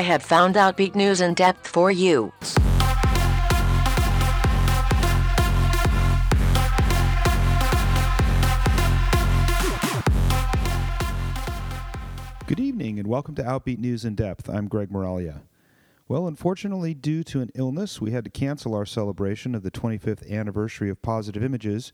[0.00, 2.32] I have found Outbeat News in depth for you.
[12.46, 14.48] Good evening and welcome to Outbeat News in Depth.
[14.48, 15.42] I'm Greg Moralia.
[16.08, 20.26] Well, unfortunately, due to an illness, we had to cancel our celebration of the 25th
[20.30, 21.92] anniversary of Positive Images.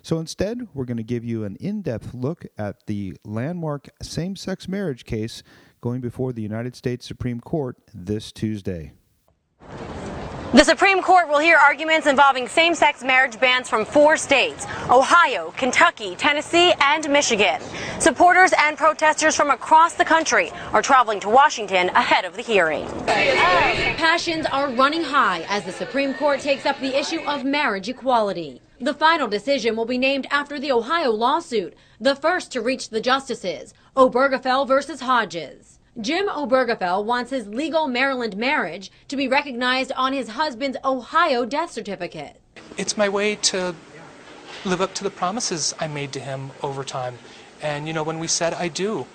[0.00, 4.36] So instead, we're going to give you an in depth look at the landmark same
[4.36, 5.42] sex marriage case
[5.80, 8.92] going before the United States Supreme Court this Tuesday.
[10.54, 15.52] The Supreme Court will hear arguments involving same sex marriage bans from four states Ohio,
[15.58, 17.60] Kentucky, Tennessee, and Michigan.
[17.98, 22.86] Supporters and protesters from across the country are traveling to Washington ahead of the hearing.
[23.06, 28.62] Passions are running high as the Supreme Court takes up the issue of marriage equality.
[28.80, 33.02] The final decision will be named after the Ohio lawsuit, the first to reach the
[33.02, 35.77] justices, Obergefell versus Hodges.
[36.00, 41.72] Jim Obergefell wants his legal Maryland marriage to be recognized on his husband's Ohio death
[41.72, 42.40] certificate.
[42.76, 43.74] It's my way to
[44.64, 47.18] live up to the promises I made to him over time.
[47.60, 49.06] And, you know, when we said I do,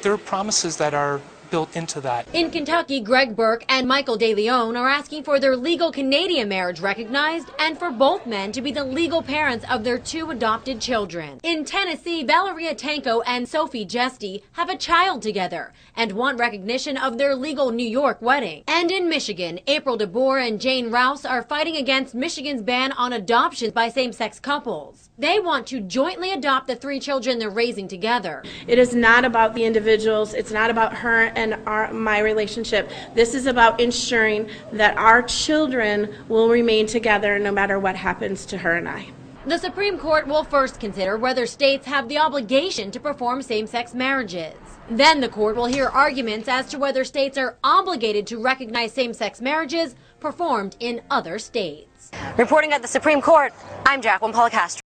[0.00, 1.20] there are promises that are
[1.56, 2.28] built into that.
[2.34, 7.48] In Kentucky, Greg Bourke and Michael DeLeon are asking for their legal Canadian marriage recognized
[7.58, 11.40] and for both men to be the legal parents of their two adopted children.
[11.42, 17.16] In Tennessee, Valeria Tanco and Sophy Jesty have a child together and want recognition of
[17.16, 18.62] their legal New York wedding.
[18.68, 23.72] And in Michigan, April DeBoer and Jayne Rowse are fighting against Michigan's ban on adoptions
[23.72, 25.08] by same-sex couples.
[25.16, 28.44] They want to jointly adopt the three children they're raising together.
[28.66, 30.34] It is not about the individuals.
[30.34, 32.90] It's not about her and our, my relationship.
[33.14, 38.58] This is about ensuring that our children will remain together no matter what happens to
[38.58, 39.08] her and I.
[39.46, 44.54] The Supreme Court will first consider whether states have the obligation to perform same-sex marriages.
[44.90, 49.40] Then the court will hear arguments as to whether states are obligated to recognize same-sex
[49.40, 52.10] marriages performed in other states.
[52.36, 53.52] Reporting at the Supreme Court,
[53.84, 54.80] I'm Jacqueline Policastro.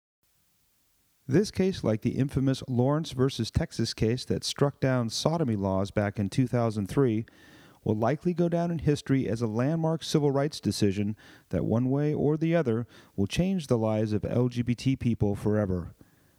[1.28, 6.20] This case, like the infamous Lawrence versus Texas case that struck down sodomy laws back
[6.20, 7.26] in 2003,
[7.82, 11.16] will likely go down in history as a landmark civil rights decision
[11.48, 15.96] that, one way or the other, will change the lives of LGBT people forever.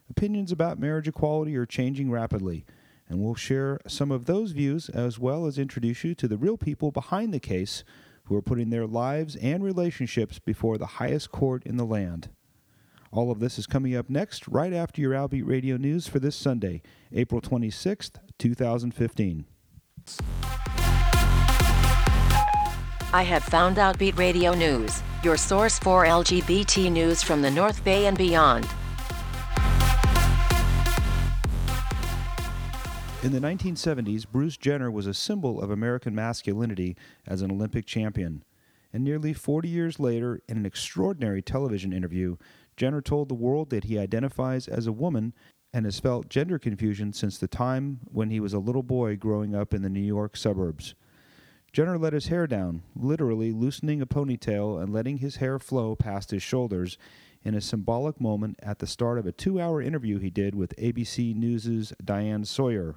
[0.09, 2.65] Opinions about marriage equality are changing rapidly,
[3.09, 6.57] and we'll share some of those views as well as introduce you to the real
[6.57, 7.83] people behind the case
[8.25, 12.29] who are putting their lives and relationships before the highest court in the land.
[13.11, 16.35] All of this is coming up next, right after your Outbeat Radio News for this
[16.35, 16.81] Sunday,
[17.13, 19.45] April 26th, 2015.
[23.13, 28.07] I have found Outbeat Radio News, your source for LGBT news from the North Bay
[28.07, 28.67] and beyond.
[33.23, 38.43] In the 1970s, Bruce Jenner was a symbol of American masculinity as an Olympic champion.
[38.93, 42.37] And nearly 40 years later, in an extraordinary television interview,
[42.77, 45.33] Jenner told the world that he identifies as a woman
[45.73, 49.55] and has felt gender confusion since the time when he was a little boy growing
[49.55, 50.95] up in the New York suburbs.
[51.73, 56.31] Jenner let his hair down, literally loosening a ponytail and letting his hair flow past
[56.31, 56.97] his shoulders
[57.43, 60.75] in a symbolic moment at the start of a two hour interview he did with
[60.77, 62.95] ABC News' Diane Sawyer.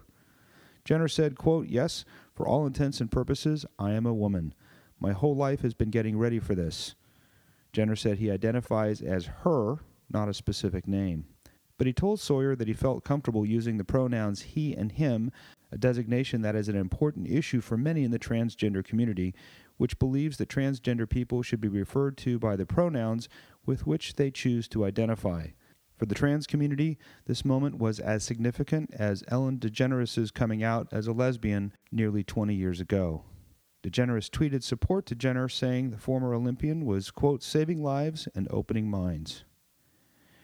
[0.85, 2.05] Jenner said, quote, Yes,
[2.35, 4.55] for all intents and purposes, I am a woman.
[4.99, 6.95] My whole life has been getting ready for this.
[7.73, 9.77] Jenner said he identifies as her,
[10.11, 11.27] not a specific name.
[11.79, 15.33] But he told Sawyer that he felt comfortable using the pronouns he and him,
[15.73, 19.35] a designation that is an important issue for many in the transgender community,
[19.79, 23.31] which believes that transgender people should be referred to by the pronouns
[23.65, 25.47] with which they choose to identify.
[25.97, 31.07] For the trans community, this moment was as significant as Ellen DeGeneres' coming out as
[31.07, 33.25] a lesbian nearly 20 years ago.
[33.83, 38.91] DeGeneres tweeted support to Jenner, saying the former Olympian was, quote, saving lives and opening
[38.91, 39.45] minds.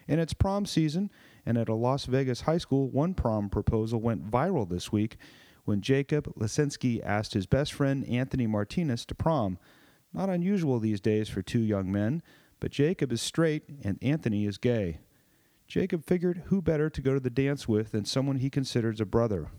[0.07, 1.11] In its prom season,
[1.45, 5.17] and at a Las Vegas high school, one prom proposal went viral this week
[5.65, 9.59] when Jacob Lescenski asked his best friend Anthony Martinez to prom.
[10.13, 12.23] Not unusual these days for two young men,
[12.59, 14.99] but Jacob is straight and Anthony is gay.
[15.67, 19.05] Jacob figured who better to go to the dance with than someone he considers a
[19.05, 19.49] brother.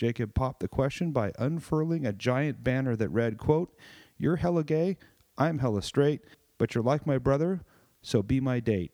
[0.00, 3.76] Jacob popped the question by unfurling a giant banner that read, quote,
[4.16, 4.96] You're hella gay,
[5.36, 6.22] I'm hella straight,
[6.56, 7.60] but you're like my brother,
[8.00, 8.92] so be my date.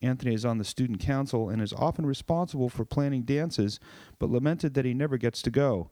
[0.00, 3.80] Anthony is on the student council and is often responsible for planning dances,
[4.20, 5.90] but lamented that he never gets to go.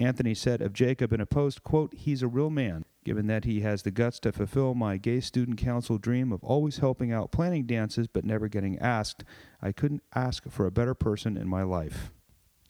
[0.00, 3.60] Anthony said of Jacob in a post, quote, He's a real man, given that he
[3.60, 7.66] has the guts to fulfill my gay student council dream of always helping out planning
[7.66, 9.22] dances but never getting asked.
[9.60, 12.10] I couldn't ask for a better person in my life.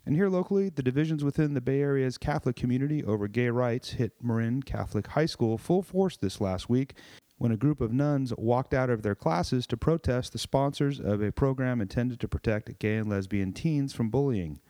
[0.06, 4.12] And here locally, the divisions within the Bay Area's Catholic community over gay rights hit
[4.22, 6.94] Marin Catholic High School full force this last week
[7.38, 11.20] when a group of nuns walked out of their classes to protest the sponsors of
[11.20, 14.60] a program intended to protect gay and lesbian teens from bullying.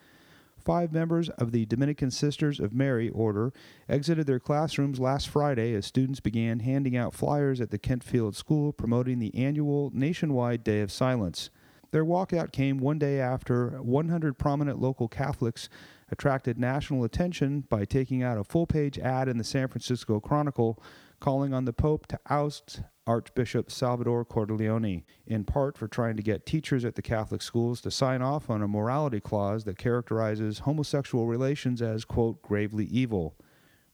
[0.57, 3.53] Five members of the Dominican Sisters of Mary Order
[3.91, 8.73] exited their classrooms last Friday as students began handing out flyers at the Kentfield School
[8.73, 11.51] promoting the annual nationwide Day of Silence.
[11.91, 15.69] Their walkout came one day after 100 prominent local Catholics
[16.11, 20.83] attracted national attention by taking out a full page ad in the San Francisco Chronicle
[21.21, 26.45] calling on the Pope to oust Archbishop Salvador Cordileone, in part for trying to get
[26.45, 31.27] teachers at the Catholic schools to sign off on a morality clause that characterizes homosexual
[31.27, 33.37] relations as, quote, gravely evil.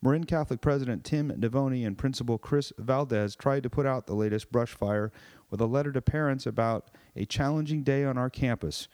[0.01, 4.51] Marin Catholic President Tim Navoni and Principal Chris Valdez tried to put out the latest
[4.51, 5.13] brush fire
[5.53, 8.89] with a letter to parents about a challenging day on our campus.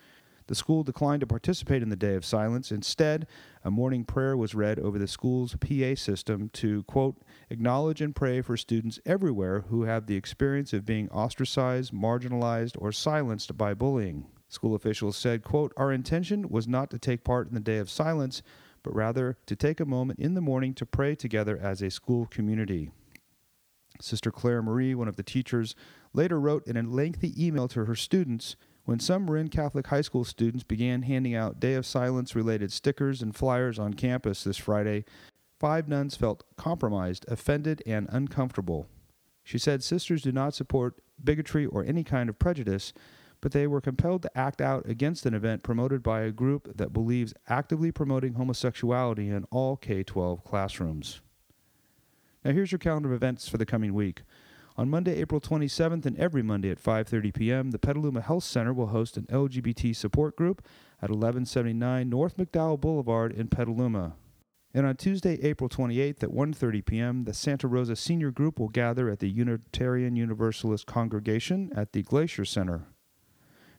[0.49, 2.73] The school declined to participate in the Day of Silence.
[2.73, 3.29] Instead,
[3.63, 8.41] a morning prayer was read over the school's PA system to, quote, acknowledge and pray
[8.41, 14.27] for students everywhere who have the experience of being ostracized, marginalized, or silenced by bullying.
[14.49, 17.91] School officials said, quote, Our intention was not to take part in the Day of
[17.91, 18.43] Silence,
[18.83, 22.27] but rather to take a moment in the morning to pray together as a school
[22.27, 22.91] community.
[24.01, 25.75] Sister Claire Marie, one of the teachers,
[26.13, 30.25] later wrote in a lengthy email to her students when some Marin Catholic High School
[30.25, 35.05] students began handing out Day of Silence related stickers and flyers on campus this Friday,
[35.61, 38.87] five nuns felt compromised, offended, and uncomfortable.
[39.45, 42.95] She said sisters do not support bigotry or any kind of prejudice,
[43.41, 46.93] but they were compelled to act out against an event promoted by a group that
[46.93, 51.21] believes actively promoting homosexuality in all K 12 classrooms.
[52.45, 54.23] Now here's your calendar of events for the coming week.
[54.79, 58.87] On Monday, April 27th and every Monday at 5:30 p.m., the Petaluma Health Center will
[58.87, 60.65] host an LGBT support group
[61.03, 64.15] at 1179 North McDowell Boulevard in Petaluma.
[64.73, 69.09] And on Tuesday, April 28th at 1:30 p.m., the Santa Rosa Senior Group will gather
[69.09, 72.87] at the Unitarian Universalist Congregation at the Glaser Center.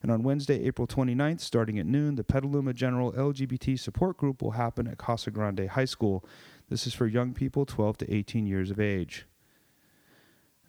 [0.03, 4.51] And on Wednesday, April 29th, starting at noon, the Petaluma General LGBT Support Group will
[4.51, 6.25] happen at Casa Grande High School.
[6.67, 9.25] This is for young people 12 to 18 years of age.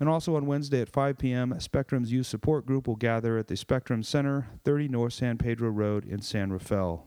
[0.00, 3.56] And also on Wednesday at 5 p.m., Spectrum's Youth Support Group will gather at the
[3.56, 7.06] Spectrum Center, 30 North San Pedro Road in San Rafael.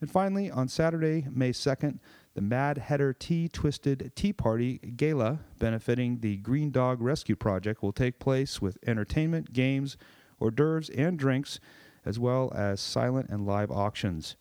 [0.00, 1.98] And finally, on Saturday, May 2nd,
[2.34, 7.92] the Mad Hatter Tea Twisted Tea Party Gala, benefiting the Green Dog Rescue Project, will
[7.92, 9.96] take place with entertainment, games,
[10.40, 11.58] hors d'oeuvres, and drinks,
[12.04, 14.36] as well as silent and live auctions.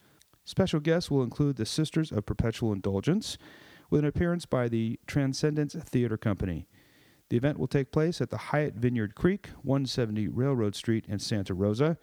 [0.45, 3.39] Special guests will include the Sisters of Perpetual Indulgence,
[3.89, 6.67] with an appearance by the Transcendence Theater Company.
[7.31, 11.53] The event will take place at the Hyatt Vineyard Creek, 170 Railroad Street in Santa
[11.53, 11.97] Rosa,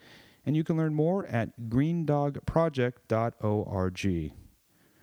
[0.47, 4.33] and you can learn more at greendogproject.org.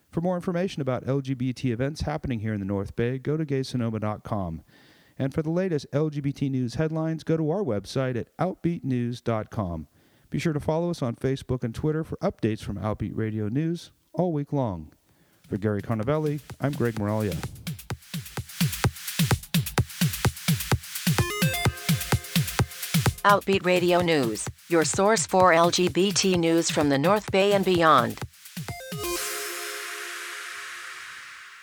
[0.10, 4.64] For more information about LGBT events happening here in the North Bay, go to gaysonoma.com.
[5.20, 9.88] And for the latest LGBT news headlines, go to our website at outbeatnews.com.
[10.32, 13.92] Be sure to follow us on Facebook and Twitter for updates from Outbeat Radio News
[14.12, 14.92] all week long.
[15.48, 17.38] For Gary Carnavelli, I'm Greg Moralia.
[23.26, 28.20] Outbeat Radio News, your source for LGBT news from the North Bay and beyond.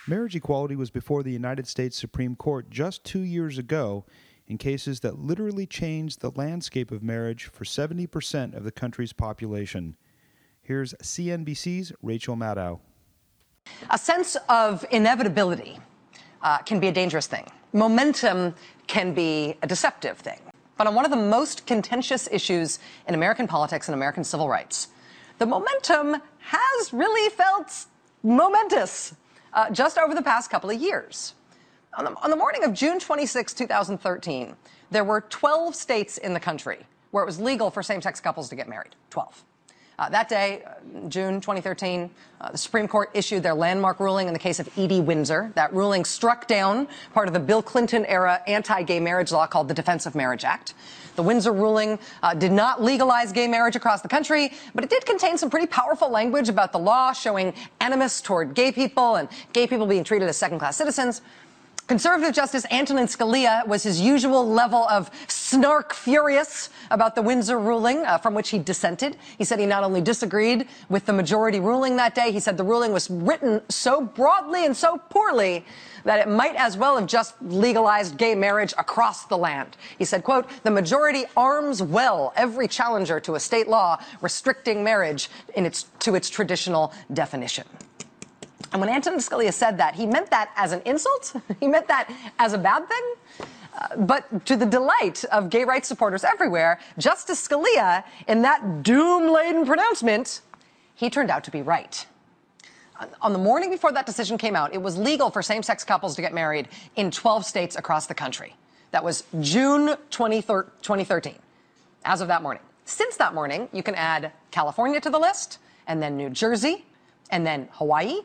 [0.05, 4.03] Marriage equality was before the United States Supreme Court just two years ago
[4.45, 9.95] in cases that literally changed the landscape of marriage for 70% of the country's population.
[10.61, 12.81] Here's CNBC's Rachel Maddow.
[13.89, 15.79] A sense of inevitability
[16.41, 17.47] uh, can be a dangerous thing.
[17.71, 18.53] Momentum
[18.87, 20.39] can be a deceptive thing.
[20.83, 24.89] But on one of the most contentious issues in American politics and American civil rights,
[25.37, 27.85] the momentum has really felt
[28.21, 29.15] momentous
[29.53, 31.35] uh, just over the past couple of years.
[31.97, 34.57] On the, on the morning of June 26, 2013,
[34.91, 36.79] there were 12 states in the country
[37.11, 38.93] where it was legal for same sex couples to get married.
[39.09, 39.41] 12.
[40.03, 42.09] Uh, that day, uh, June 2013,
[42.41, 45.53] uh, the Supreme Court issued their landmark ruling in the case of Edie Windsor.
[45.55, 49.69] That ruling struck down part of the Bill Clinton era anti gay marriage law called
[49.69, 50.73] the Defense of Marriage Act.
[51.15, 55.05] The Windsor ruling uh, did not legalize gay marriage across the country, but it did
[55.05, 59.67] contain some pretty powerful language about the law showing animus toward gay people and gay
[59.67, 61.21] people being treated as second class citizens.
[61.85, 68.05] Conservative Justice Antonin Scalia was his usual level of snark furious about the Windsor ruling
[68.05, 69.17] uh, from which he dissented.
[69.37, 72.63] He said he not only disagreed with the majority ruling that day, he said the
[72.63, 75.65] ruling was written so broadly and so poorly
[76.05, 79.75] that it might as well have just legalized gay marriage across the land.
[79.97, 85.29] He said, quote, the majority arms well every challenger to a state law restricting marriage
[85.55, 87.65] in its, to its traditional definition.
[88.73, 91.35] And when Antonin Scalia said that, he meant that as an insult.
[91.59, 93.13] he meant that as a bad thing.
[93.75, 99.31] Uh, but to the delight of gay rights supporters everywhere, Justice Scalia, in that doom
[99.31, 100.41] laden pronouncement,
[100.95, 102.05] he turned out to be right.
[103.21, 106.15] On the morning before that decision came out, it was legal for same sex couples
[106.15, 108.55] to get married in 12 states across the country.
[108.91, 111.35] That was June 2013,
[112.05, 112.63] as of that morning.
[112.85, 116.85] Since that morning, you can add California to the list, and then New Jersey,
[117.31, 118.21] and then Hawaii,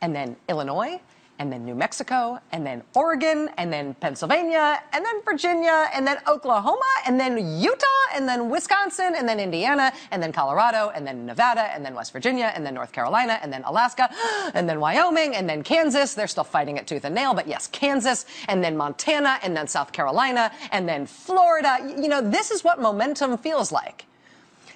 [0.00, 1.00] and then Illinois,
[1.38, 6.18] and then New Mexico, and then Oregon, and then Pennsylvania, and then Virginia, and then
[6.26, 11.26] Oklahoma, and then Utah, and then Wisconsin, and then Indiana, and then Colorado, and then
[11.26, 14.08] Nevada, and then West Virginia, and then North Carolina, and then Alaska,
[14.54, 16.14] and then Wyoming, and then Kansas.
[16.14, 19.66] They're still fighting it tooth and nail, but yes, Kansas, and then Montana, and then
[19.66, 21.78] South Carolina, and then Florida.
[21.98, 24.06] You know, this is what momentum feels like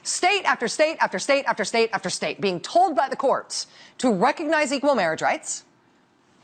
[0.02, 3.66] state after state after state after state after state being told by the courts
[3.98, 5.64] to recognize equal marriage rights,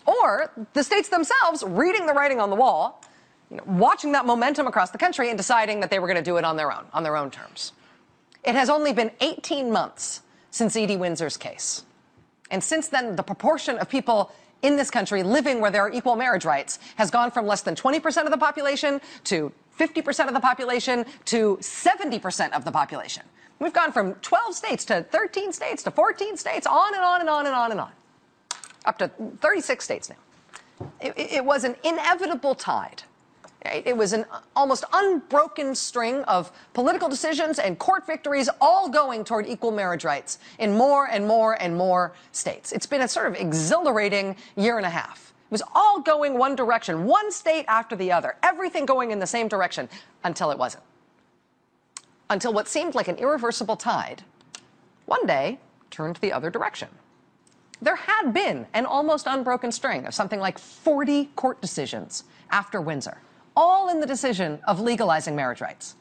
[0.07, 3.03] or the states themselves reading the writing on the wall,
[3.51, 6.23] you know, watching that momentum across the country and deciding that they were going to
[6.23, 7.73] do it on their own, on their own terms.
[8.45, 11.85] It has only been 18 months since Edie Windsor's case.
[12.51, 14.33] And since then, the proportion of people
[14.63, 17.75] in this country living where there are equal marriage rights has gone from less than
[17.75, 23.23] 20% of the population to 50% of the population to 70% of the population.
[23.59, 27.31] We've gone from 12 states to 13 states to 14 states, on and on and
[27.31, 27.91] on and on and on,
[28.85, 29.09] up to
[29.41, 30.89] 36 states now.
[31.01, 33.03] It, it was an inevitable tide.
[33.65, 39.47] It was an almost unbroken string of political decisions and court victories all going toward
[39.47, 42.71] equal marriage rights in more and more and more states.
[42.71, 45.35] It's been a sort of exhilarating year and a half.
[45.47, 49.27] It was all going one direction, one state after the other, everything going in the
[49.27, 49.89] same direction
[50.23, 50.85] until it wasn't
[52.31, 54.23] until what seemed like an irreversible tide
[55.07, 55.59] one day
[55.91, 56.89] turned the other direction.
[57.81, 63.19] There had been an almost unbroken string of something like 40 court decisions after Windsor,
[63.55, 65.95] all in the decision of legalizing marriage rights.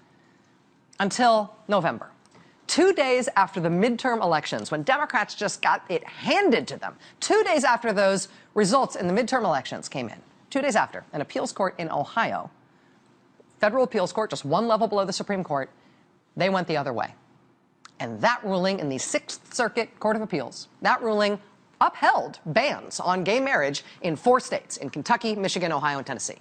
[0.99, 2.09] Until November.
[2.67, 7.43] Two days after the midterm elections, when Democrats just got it handed to them, two
[7.43, 11.51] days after those results in the midterm elections came in, two days after, an appeals
[11.51, 12.49] court in Ohio,
[13.59, 15.69] federal appeals court, just one level below the Supreme Court,
[16.35, 17.13] they went the other way.
[17.99, 21.39] And that ruling in the Sixth Circuit Court of Appeals, that ruling
[21.79, 26.39] upheld bans on gay marriage in four states in Kentucky, Michigan, Ohio, and Tennessee.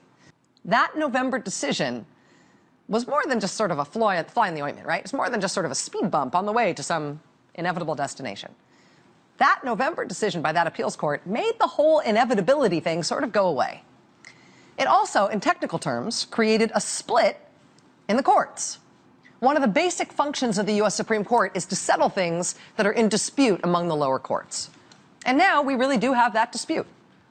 [0.64, 2.06] That November decision
[2.88, 5.02] was more than just sort of a fly, fly in the ointment, right?
[5.02, 7.20] It's more than just sort of a speed bump on the way to some
[7.54, 8.52] inevitable destination.
[9.38, 13.46] That November decision by that appeals court made the whole inevitability thing sort of go
[13.46, 13.82] away.
[14.78, 17.40] It also, in technical terms, created a split
[18.08, 18.78] in the courts.
[19.40, 20.94] One of the basic functions of the U.S.
[20.94, 24.70] Supreme Court is to settle things that are in dispute among the lower courts.
[25.26, 26.86] And now we really do have that dispute.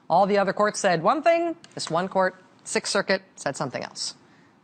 [0.08, 4.14] All the other courts said one thing, this one court, Sixth Circuit, said something else.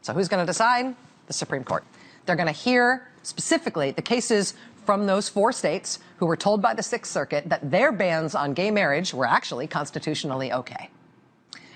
[0.03, 0.95] So who's going to decide?
[1.27, 1.85] The Supreme Court.
[2.27, 4.55] They're going to hear specifically the cases
[4.85, 8.55] from those four states who were told by the Sixth Circuit that their bans on
[8.55, 10.91] gay marriage were actually constitutionally okay.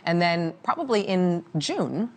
[0.05, 2.11] And then, probably in June,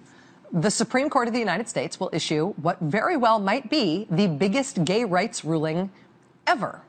[0.51, 4.27] the Supreme Court of the United States will issue what very well might be the
[4.27, 5.89] biggest gay rights ruling
[6.45, 6.81] ever.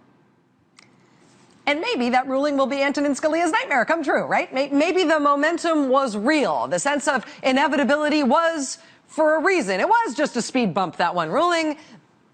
[1.67, 4.53] And maybe that ruling will be Antonin Scalia's nightmare come true, right?
[4.55, 6.67] Maybe the momentum was real.
[6.67, 9.79] The sense of inevitability was for a reason.
[9.79, 11.77] It was just a speed bump, that one ruling.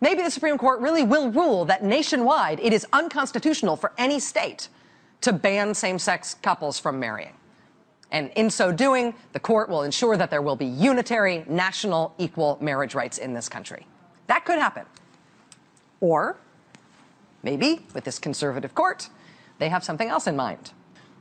[0.01, 4.69] Maybe the Supreme Court really will rule that nationwide it is unconstitutional for any state
[5.23, 7.33] to ban same sex couples from marrying.
[8.15, 12.57] And in so doing, the court will ensure that there will be unitary, national, equal
[12.61, 13.89] marriage rights in this country.
[14.29, 14.87] That could happen.
[16.01, 16.37] Or
[17.43, 19.09] maybe with this conservative court,
[19.59, 20.71] they have something else in mind.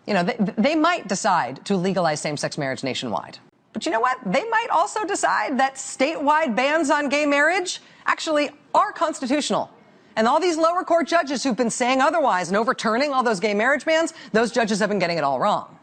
[0.06, 3.40] You know, they, they might decide to legalize same sex marriage nationwide.
[3.74, 4.20] But you know what?
[4.24, 9.72] They might also decide that statewide bans on gay marriage actually are constitutional.
[10.16, 13.56] And all these lower court judges who've been saying otherwise and overturning all those gay
[13.56, 15.80] marriage bans, those judges have been getting it all wrong.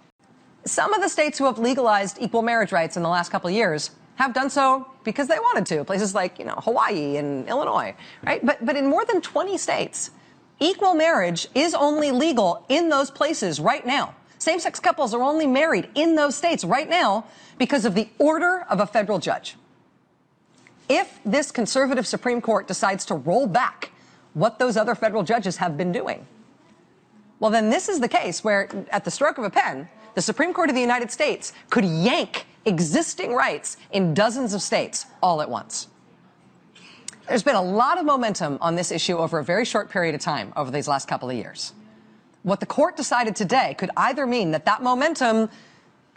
[0.65, 3.55] Some of the states who have legalized equal marriage rights in the last couple of
[3.55, 5.85] years have done so because they wanted to.
[5.85, 8.45] Places like, you know, Hawaii and Illinois, right?
[8.45, 10.11] But, but in more than 20 states,
[10.59, 14.15] equal marriage is only legal in those places right now.
[14.39, 17.25] Same-sex couples are only married in those states right now
[17.59, 19.57] because of the order of a federal judge.
[20.89, 23.93] If this conservative Supreme Court decides to roll back
[24.35, 26.27] what those other federal judges have been doing,
[27.39, 30.53] well, then this is the case where, at the stroke of a pen, the Supreme
[30.53, 35.49] Court of the United States could yank existing rights in dozens of states all at
[35.51, 35.89] once.
[37.29, 40.21] There's been a lot of momentum on this issue over a very short period of
[40.21, 41.73] time over these last couple of years.
[42.43, 45.49] What the court decided today could either mean that that momentum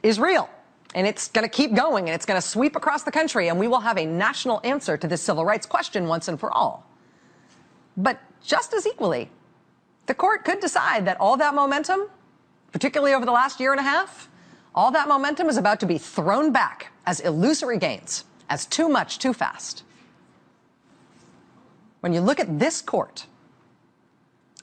[0.01, 0.49] is real
[0.95, 3.59] and it's going to keep going and it's going to sweep across the country and
[3.59, 6.87] we will have a national answer to this civil rights question once and for all.
[7.95, 9.29] But just as equally,
[10.05, 12.09] the court could decide that all that momentum,
[12.73, 14.27] particularly over the last year and a half,
[14.75, 19.19] all that momentum is about to be thrown back as illusory gains, as too much
[19.19, 19.83] too fast.
[22.01, 23.27] When you look at this court,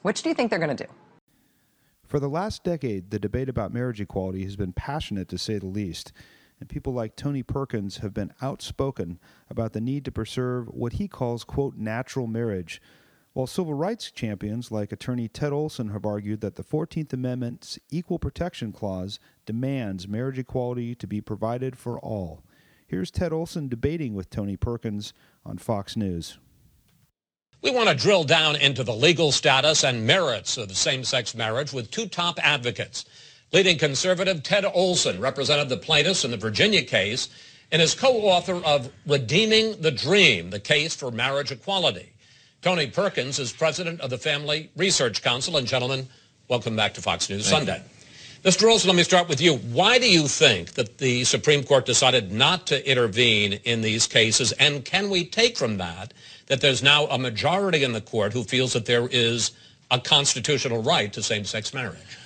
[0.03, 0.91] which do you think they're going to do?
[2.05, 5.65] For the last decade, the debate about marriage equality has been passionate to say the
[5.65, 6.11] least,
[6.59, 9.17] and people like Tony Perkins have been outspoken
[9.49, 12.81] about the need to preserve what he calls, quote, natural marriage
[13.33, 18.19] while civil rights champions like attorney Ted Olson have argued that the 14th Amendment's Equal
[18.19, 22.43] Protection Clause demands marriage equality to be provided for all.
[22.85, 25.13] Here's Ted Olson debating with Tony Perkins
[25.45, 26.39] on Fox News.
[27.61, 31.91] We want to drill down into the legal status and merits of same-sex marriage with
[31.91, 33.05] two top advocates.
[33.53, 37.29] Leading conservative Ted Olson represented the plaintiffs in the Virginia case
[37.71, 42.13] and is co-author of Redeeming the Dream, the case for marriage equality.
[42.61, 45.57] Tony Perkins is president of the Family Research Council.
[45.57, 46.07] And gentlemen,
[46.47, 47.83] welcome back to Fox News Thank Sunday.
[47.83, 48.51] You.
[48.51, 48.69] Mr.
[48.69, 49.55] Olson, let me start with you.
[49.55, 54.51] Why do you think that the Supreme Court decided not to intervene in these cases?
[54.53, 56.13] And can we take from that
[56.47, 59.51] that there's now a majority in the court who feels that there is
[59.89, 62.17] a constitutional right to same-sex marriage?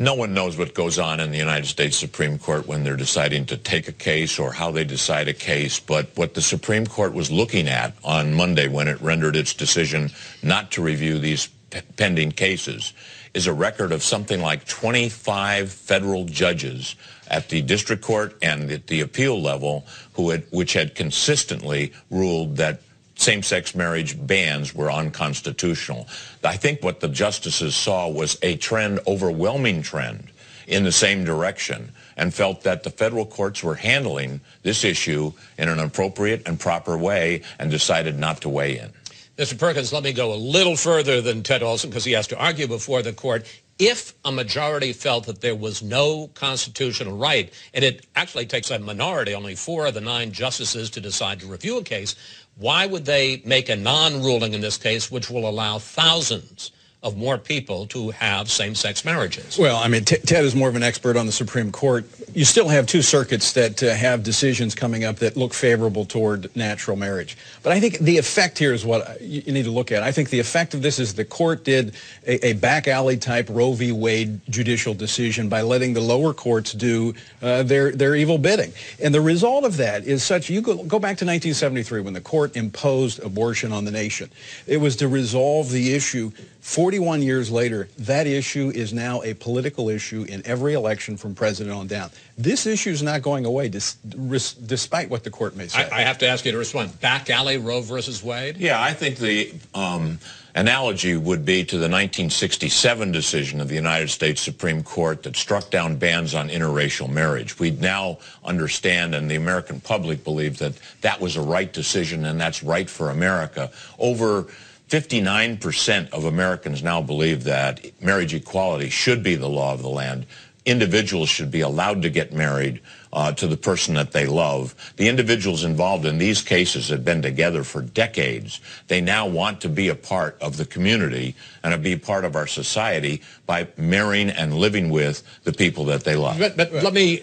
[0.00, 3.44] No one knows what goes on in the United States Supreme Court when they're deciding
[3.46, 5.78] to take a case or how they decide a case.
[5.78, 10.10] But what the Supreme Court was looking at on Monday when it rendered its decision
[10.42, 11.50] not to review these
[11.98, 12.94] pending cases
[13.34, 16.96] is a record of something like 25 federal judges
[17.28, 22.56] at the district court and at the appeal level who had, which had consistently ruled
[22.56, 22.80] that
[23.20, 26.08] same-sex marriage bans were unconstitutional.
[26.42, 30.30] I think what the justices saw was a trend, overwhelming trend,
[30.70, 35.68] in the same direction and felt that the federal courts were handling this issue in
[35.68, 38.90] an appropriate and proper way and decided not to weigh in.
[39.36, 39.58] Mr.
[39.58, 42.68] Perkins, let me go a little further than Ted Olson because he has to argue
[42.68, 43.46] before the court.
[43.78, 48.78] If a majority felt that there was no constitutional right, and it actually takes a
[48.78, 52.14] minority, only four of the nine justices, to decide to review a case,
[52.60, 56.70] why would they make a non-ruling in this case which will allow thousands
[57.02, 59.58] of more people to have same-sex marriages.
[59.58, 62.04] Well, I mean, Ted is more of an expert on the Supreme Court.
[62.34, 66.54] You still have two circuits that uh, have decisions coming up that look favorable toward
[66.54, 67.38] natural marriage.
[67.62, 70.02] But I think the effect here is what you need to look at.
[70.02, 71.94] I think the effect of this is the court did
[72.26, 73.92] a, a back alley type Roe v.
[73.92, 78.74] Wade judicial decision by letting the lower courts do uh, their, their evil bidding.
[79.02, 82.20] And the result of that is such, you go, go back to 1973 when the
[82.20, 84.30] court imposed abortion on the nation.
[84.66, 86.32] It was to resolve the issue
[86.70, 91.74] 41 years later, that issue is now a political issue in every election from president
[91.74, 92.10] on down.
[92.38, 95.90] This issue is not going away, dis despite what the court may say.
[95.90, 97.00] I, I, have to ask you to respond.
[97.00, 98.56] Back alley Roe versus Wade?
[98.56, 100.20] Yeah, I think the um,
[100.54, 105.70] analogy would be to the 1967 decision of the United States Supreme Court that struck
[105.70, 107.58] down bans on interracial marriage.
[107.58, 112.40] We now understand, and the American public believe that that was a right decision, and
[112.40, 113.72] that's right for America.
[113.98, 114.46] Over
[114.90, 120.26] 59% of Americans now believe that marriage equality should be the law of the land.
[120.66, 122.80] Individuals should be allowed to get married
[123.12, 124.74] uh, to the person that they love.
[124.96, 128.60] The individuals involved in these cases have been together for decades.
[128.88, 132.34] They now want to be a part of the community and to be part of
[132.34, 136.38] our society by marrying and living with the people that they love.
[136.38, 137.22] But, but let me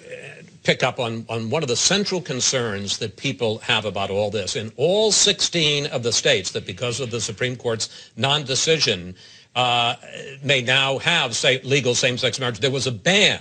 [0.68, 4.58] pick up on, on one of the central concerns that people have about all this.
[4.58, 9.16] In all 16 of the states that because of the Supreme Court's non-decision
[9.56, 9.96] uh,
[10.44, 13.40] may now have say, legal same-sex marriage, there was a ban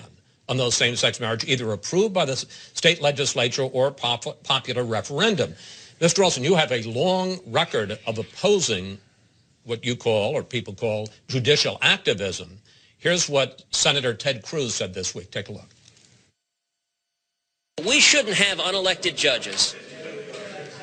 [0.48, 5.52] on those same-sex marriage, either approved by the state legislature or pop popular referendum.
[6.00, 6.22] Mr.
[6.22, 8.98] Olson, you have a long record of opposing
[9.64, 12.60] what you call, or people call, judicial activism.
[12.98, 15.32] Here's what Senator Ted Cruz said this week.
[15.32, 15.75] Take a look.
[17.84, 19.76] We shouldn't have unelected judges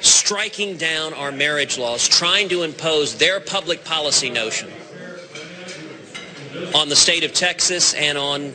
[0.01, 4.71] striking down our marriage laws, trying to impose their public policy notion
[6.75, 8.53] on the state of Texas and on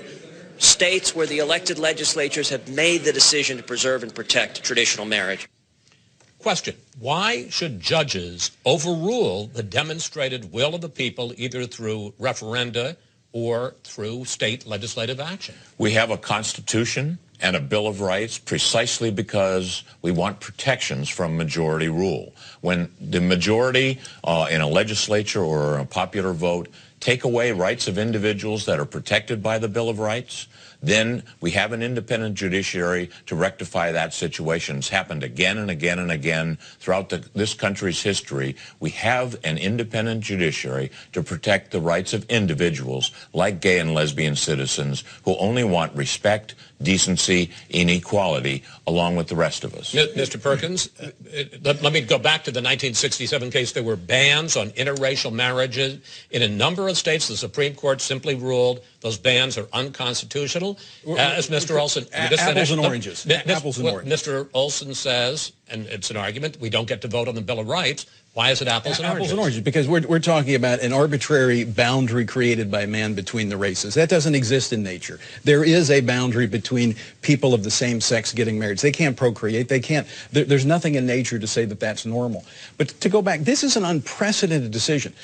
[0.58, 5.48] states where the elected legislatures have made the decision to preserve and protect traditional marriage.
[6.38, 6.76] Question.
[7.00, 12.98] Why should judges overrule the demonstrated will of the people either through referenda
[13.32, 15.56] or through state legislative action?
[15.76, 21.36] We have a constitution and a Bill of Rights precisely because we want protections from
[21.36, 22.34] majority rule.
[22.60, 26.68] When the majority uh, in a legislature or a popular vote
[27.00, 30.48] take away rights of individuals that are protected by the Bill of Rights,
[30.80, 34.78] then we have an independent judiciary to rectify that situation.
[34.78, 38.54] It's happened again and again and again throughout the, this country's history.
[38.78, 44.36] We have an independent judiciary to protect the rights of individuals like gay and lesbian
[44.36, 49.92] citizens who only want respect, decency, and equality along with the rest of us.
[49.92, 50.40] Mr.
[50.40, 51.10] Perkins, uh,
[51.62, 53.72] let, let, me go back to the 1967 case.
[53.72, 55.98] There were bans on interracial marriages.
[56.30, 60.78] In a number of states, the Supreme Court simply ruled those bans are unconstitutional.
[61.06, 61.80] Uh, as Mr.
[61.80, 62.06] Olson...
[62.12, 63.26] apples and oranges.
[63.30, 64.22] apples and oranges.
[64.22, 64.48] Mr.
[64.52, 67.68] Olson says, and it's an argument, we don't get to vote on the Bill of
[67.68, 68.06] Rights.
[68.34, 69.30] Why is it apples and apples oranges?
[69.30, 73.56] and oranges, because we're, we're talking about an arbitrary boundary created by man between the
[73.56, 73.94] races.
[73.94, 75.20] That doesn't exist in nature.
[75.44, 78.78] There is a boundary between people of the same sex getting married.
[78.78, 79.68] They can't procreate.
[79.68, 82.44] They can't, there, there's nothing in nature to say that that's normal.
[82.76, 85.14] But to go back, this is an unprecedented decision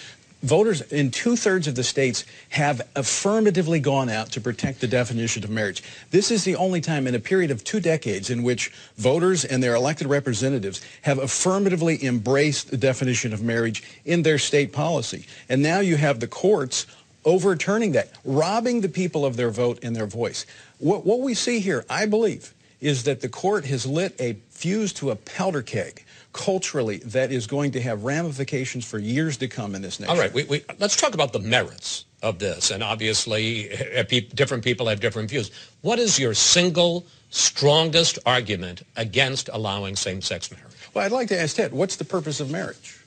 [0.45, 5.51] voters in two-thirds of the states have affirmatively gone out to protect the definition of
[5.51, 5.83] marriage.
[6.11, 9.63] This is the only time in a period of two decades in which voters and
[9.63, 15.27] their elected representatives have affirmatively embraced the definition of marriage in their state policy.
[15.49, 16.87] And now you have the courts
[17.25, 20.45] overturning that, robbing the people of their vote and their voice.
[20.79, 22.53] What, what we see here, I believe,
[22.83, 27.47] is that the court has lit a fuse to a powder keg culturally that is
[27.47, 30.14] going to have ramifications for years to come in this nation.
[30.14, 32.70] All right, we, we, let's talk about the merits of this.
[32.70, 35.51] And obviously, eh, eh, different people have different views.
[35.81, 40.75] What is your single strongest argument against allowing same-sex marriage?
[40.92, 43.01] Well, I'd like to ask Ted, what's the purpose of marriage?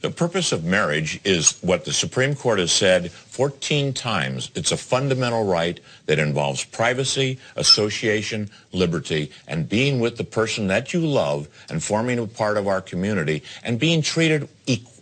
[0.00, 4.50] The purpose of marriage is what the Supreme Court has said 14 times.
[4.54, 10.94] It's a fundamental right that involves privacy, association, liberty, and being with the person that
[10.94, 14.48] you love and forming a part of our community and being treated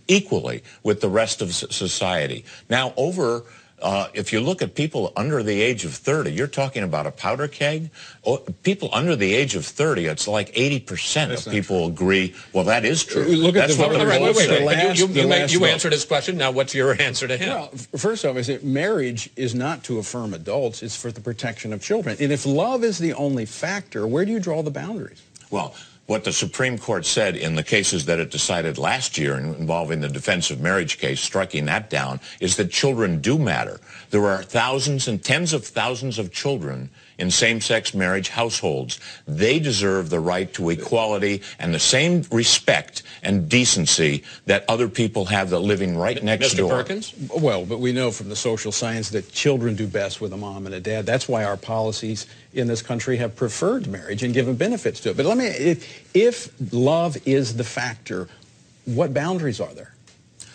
[0.08, 2.44] equally with the rest of society.
[2.68, 3.44] Now, over
[3.81, 7.11] uh, if you look at people under the age of 30, you're talking about a
[7.11, 7.91] powder keg.
[8.25, 11.93] Oh, people under the age of 30, it's like 80% That's of people true.
[11.93, 13.25] agree, well, that is true.
[13.25, 14.62] Look That's at the what wait, wait, wait.
[14.62, 16.37] Last, you, you, you, you answered his question.
[16.37, 17.49] Now, what's your answer to him?
[17.51, 20.83] Well, first off, is that marriage is not to affirm adults.
[20.83, 22.17] It's for the protection of children.
[22.21, 25.23] And if love is the only factor, where do you draw the boundaries?
[25.51, 25.75] Well,
[26.09, 30.09] what the Supreme Court said in the cases that it decided last year involving the
[30.09, 33.79] defense of marriage case, striking that down, is that children do matter.
[34.09, 39.00] There are thousands and tens of thousands of children in same-sex marriage households.
[39.26, 45.26] They deserve the right to equality and the same respect and decency that other people
[45.26, 46.57] have that living right next Mr.
[46.59, 46.72] door.
[46.72, 46.76] Mr.
[46.76, 47.14] Perkins?
[47.37, 50.66] Well, but we know from the social science that children do best with a mom
[50.66, 51.07] and a dad.
[51.07, 55.16] That's why our policies in this country have preferred marriage and given benefits to it.
[55.16, 58.28] But let me, if, if love is the factor,
[58.85, 59.94] what boundaries are there?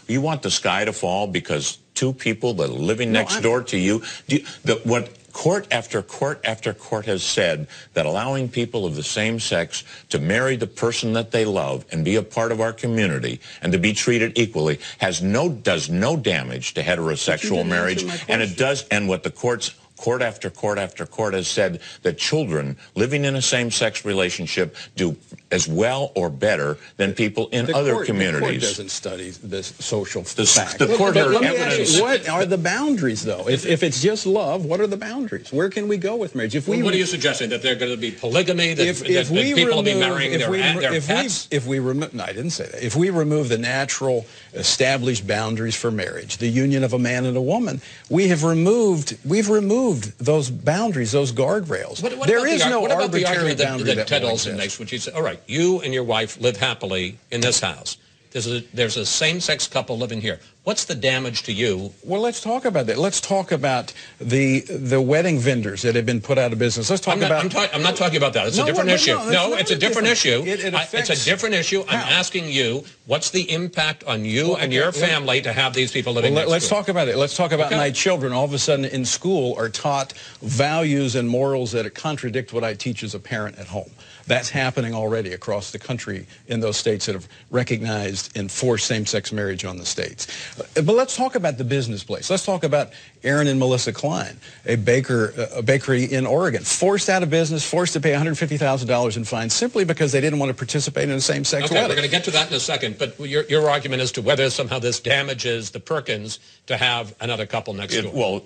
[0.07, 3.43] You want the sky to fall because two people that are living no, next I'm,
[3.43, 8.47] door to you, you the, what Court after court after court has said that allowing
[8.47, 12.23] people of the same sex to marry the person that they love and be a
[12.23, 16.83] part of our community and to be treated equally has no does no damage to
[16.83, 18.03] heterosexual marriage.
[18.29, 22.17] and it does and what the courts court after court after court has said that
[22.17, 25.15] children living in a same-sex relationship do
[25.53, 28.41] as well or better than people in the other court, communities.
[28.41, 30.79] The court doesn't study this social the, fact.
[30.79, 31.95] The court but, but evidence.
[31.95, 33.47] You, what are the boundaries, though?
[33.47, 35.51] If, if it's just love, what are the boundaries?
[35.53, 36.55] Where can we go with marriage?
[36.55, 37.49] If we, well, what are you suggesting?
[37.49, 38.73] That they're going to be polygamy?
[38.73, 41.07] That, if, that, if that we people remove, will be marrying their, we, their if
[41.07, 41.47] pets?
[41.49, 42.83] We, if we remove, no, I didn't say that.
[42.83, 47.37] If we remove the natural established boundaries for marriage, the union of a man and
[47.37, 52.01] a woman, we have removed, we've removed those boundaries, those guardrails.
[52.01, 54.57] What, what there is the, no what arbitrary the argument boundary that, that, Ted Olson
[54.57, 57.97] makes, which he said, all right, you and your wife live happily in this house.
[58.33, 60.39] There's a, there's a same-sex couple living here.
[60.63, 61.93] What's the damage to you?
[62.03, 62.97] Well, let's talk about that.
[62.97, 66.89] Let's talk about the the wedding vendors that have been put out of business.
[66.89, 67.43] Let's talk I'm not, about.
[67.43, 68.47] I'm, ta- I'm, not talking about that.
[68.47, 69.13] It's no, a different no, issue.
[69.13, 70.43] No, no it's a different, different, issue.
[70.47, 71.83] It, it affects, I, it's a different issue.
[71.85, 71.97] How?
[71.97, 75.91] I'm asking you, what's the impact on you well, and your family to have these
[75.91, 76.79] people living well, Let's door?
[76.79, 77.17] talk about it.
[77.17, 77.77] Let's talk about okay.
[77.77, 78.31] my children.
[78.31, 82.73] All of a sudden, in school, are taught values and morals that contradict what I
[82.73, 83.91] teach as a parent at home.
[84.25, 89.31] That's happening already across the country in those states that have recognized and forced same-sex
[89.31, 90.27] marriage on the states.
[90.59, 92.29] Uh, but let's talk about the business place.
[92.29, 92.91] Let's talk about
[93.23, 97.69] Aaron and Melissa Klein, a baker, uh, a bakery in Oregon, forced out of business,
[97.69, 101.21] forced to pay $150,000 in fines simply because they didn't want to participate in a
[101.21, 101.89] same-sex okay, wedding.
[101.89, 102.97] we're going to get to that in a second.
[102.97, 107.45] But your, your argument as to whether somehow this damages the Perkins to have another
[107.45, 108.13] couple next It- door.
[108.13, 108.45] well,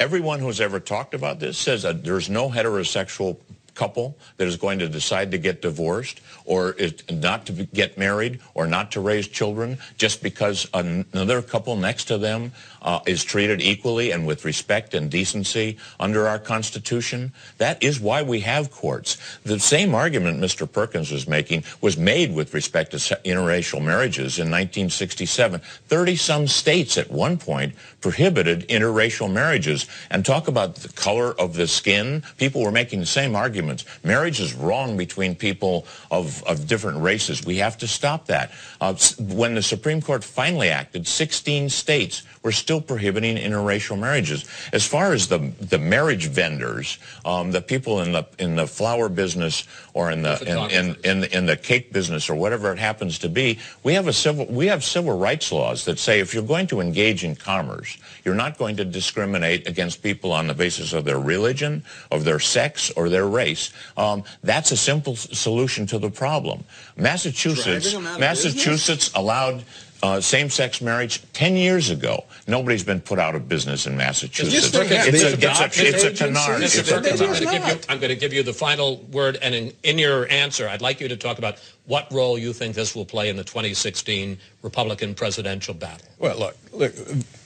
[0.00, 3.36] everyone who's ever talked about this says that there's no heterosexual
[3.74, 6.76] couple that is going to decide to get divorced or
[7.10, 12.18] not to get married or not to raise children just because another couple next to
[12.18, 12.52] them
[12.84, 17.32] uh, is treated equally and with respect and decency under our Constitution.
[17.58, 19.16] That is why we have courts.
[19.42, 20.70] The same argument Mr.
[20.70, 25.60] Perkins was making was made with respect to interracial marriages in 1967.
[25.88, 29.86] 30-some states at one point prohibited interracial marriages.
[30.10, 32.22] And talk about the color of the skin.
[32.36, 33.86] People were making the same arguments.
[34.04, 37.44] Marriage is wrong between people of, of different races.
[37.46, 38.52] We have to stop that.
[38.80, 44.44] Uh, when the Supreme Court finally acted, 16 states were still prohibiting interracial marriages.
[44.72, 49.08] As far as the the marriage vendors, um, the people in the in the flower
[49.08, 53.18] business or in the in, in, in, in the cake business or whatever it happens
[53.20, 56.42] to be, we have a civil we have civil rights laws that say if you're
[56.42, 60.92] going to engage in commerce, you're not going to discriminate against people on the basis
[60.92, 63.72] of their religion, of their sex, or their race.
[63.96, 66.64] Um, that's a simple solution to the problem.
[66.96, 69.64] Massachusetts Driving them out of Massachusetts allowed
[70.04, 72.24] uh, same-sex marriage 10 years ago.
[72.46, 74.66] Nobody's been put out of business in Massachusetts.
[74.66, 76.62] still have It's a, it's a, it's a canard.
[76.62, 77.18] It's a I'm canard.
[77.18, 79.98] going, to give you, I'm going to give you the final word, and in, in
[79.98, 83.28] your answer, I'd like you to talk about what role you think this will play
[83.28, 86.06] in the 2016 Republican presidential battle.
[86.18, 86.94] Well, look, look,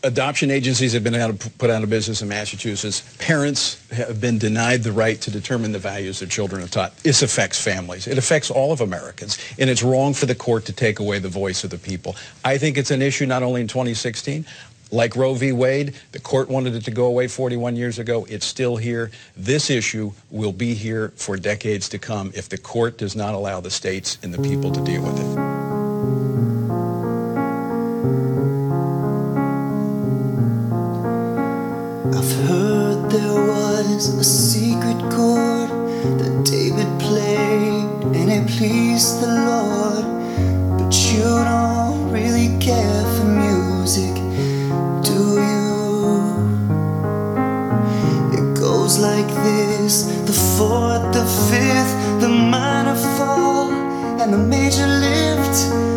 [0.04, 3.16] adoption agencies have been out of, put out of business in Massachusetts.
[3.18, 6.96] Parents have been denied the right to determine the values their children are taught.
[6.98, 8.06] This affects families.
[8.06, 9.38] It affects all of Americans.
[9.58, 12.14] And it's wrong for the court to take away the voice of the people.
[12.44, 14.46] I think it's an issue not only in 2016,
[14.90, 15.52] like Roe v.
[15.52, 18.26] Wade, the court wanted it to go away 41 years ago.
[18.28, 19.10] It's still here.
[19.36, 23.60] This issue will be here for decades to come if the court does not allow
[23.60, 25.38] the states and the people to deal with it.
[32.16, 35.68] I've heard there was a secret chord
[36.18, 40.04] that David played and it pleased the Lord.
[40.78, 41.67] But you don't
[48.98, 53.70] like this the fourth, the fifth, the minor fall,
[54.20, 55.87] and the major lift.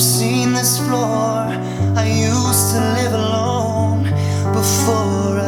[0.00, 1.44] I've seen this floor.
[1.94, 4.04] I used to live alone
[4.54, 5.39] before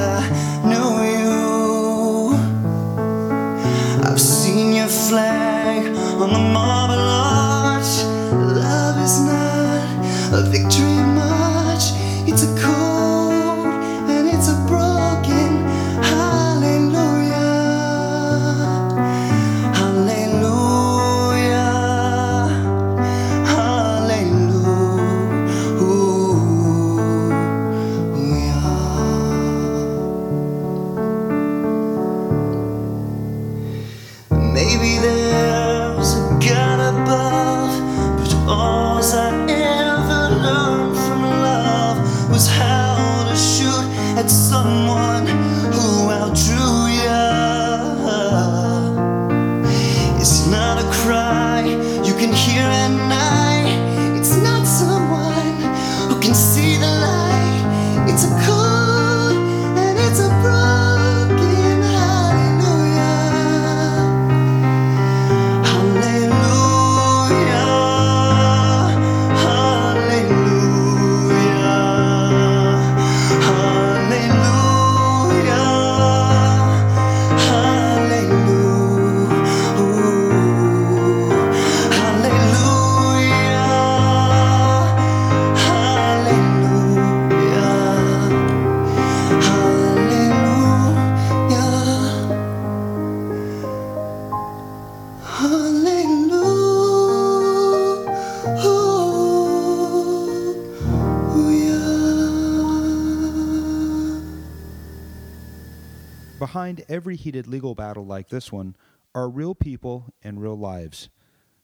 [107.13, 108.75] every heated legal battle like this one
[109.15, 111.11] are real people and real lives.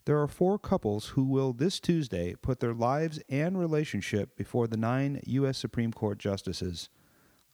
[0.04, 4.76] There are four couples who will this Tuesday put their lives and relationship before the
[4.76, 5.56] nine U.S.
[5.56, 6.90] Supreme Court justices.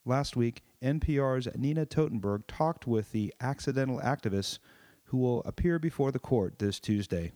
[0.04, 4.58] Last week, NPR's Nina Totenberg talked with the accidental activists
[5.04, 7.30] who will appear before the court this Tuesday.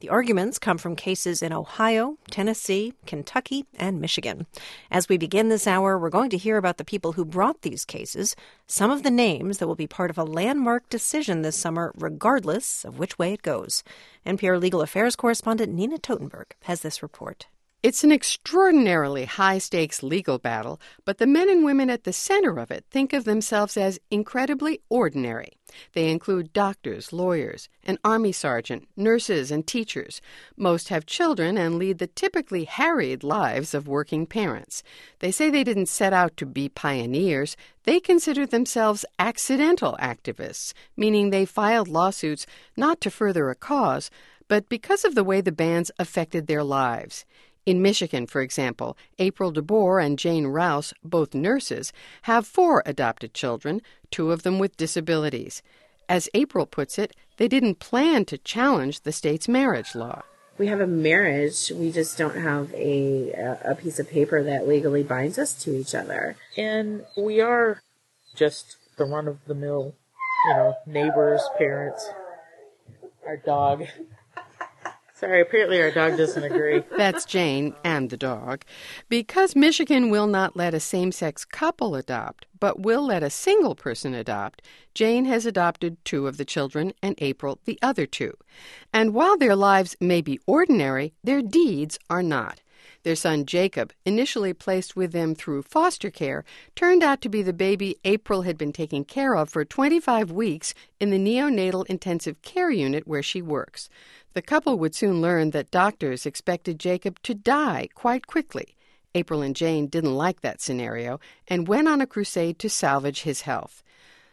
[0.00, 4.46] The arguments come from cases in Ohio, Tennessee, Kentucky, and Michigan.
[4.90, 7.86] As we begin this hour, we're going to hear about the people who brought these
[7.86, 11.94] cases, some of the names that will be part of a landmark decision this summer,
[11.96, 13.82] regardless of which way it goes.
[14.26, 17.46] NPR legal affairs correspondent Nina Totenberg has this report.
[17.82, 22.58] It's an extraordinarily high stakes legal battle, but the men and women at the center
[22.58, 25.52] of it think of themselves as incredibly ordinary.
[25.92, 30.22] They include doctors, lawyers, an army sergeant, nurses, and teachers.
[30.56, 34.82] Most have children and lead the typically harried lives of working parents.
[35.18, 37.56] They say they didn't set out to be pioneers.
[37.84, 44.10] They consider themselves accidental activists, meaning they filed lawsuits not to further a cause,
[44.48, 47.24] but because of the way the bans affected their lives.
[47.66, 53.82] In Michigan, for example, April DeBoer and Jayne Rowse, both nurses, have four adopted children,
[54.12, 55.62] two of them with disabilities.
[56.08, 60.22] As April puts it, they didn't plan to challenge the state's marriage law.
[60.58, 63.32] We have a marriage, we just don't have a,
[63.64, 66.36] a piece of paper that legally binds us to each other.
[66.56, 67.82] And we are
[68.36, 69.92] just the run of the mill,
[70.46, 72.08] you know, neighbors, parents,
[73.26, 73.86] our dog.
[75.18, 76.82] Sorry, apparently our dog doesn't agree.
[76.98, 78.66] That's Jayne and the dog.
[79.08, 83.74] Because Michigan will not let a same sex couple adopt, but will let a single
[83.74, 84.60] person adopt,
[84.92, 88.34] Jayne has adopted two of the children and April the other two.
[88.92, 92.60] And while their lives may be ordinary, their deeds are not.
[93.02, 97.52] Their son Jacob, initially placed with them through foster care, turned out to be the
[97.52, 102.70] baby April had been taking care of for 25 weeks in the neonatal intensive care
[102.70, 103.88] unit where she works.
[104.36, 108.76] The couple would soon learn that doctors expected Jacob to die quite quickly.
[109.14, 113.40] April and Jayne didn't like that scenario and went on a crusade to salvage his
[113.40, 113.82] health.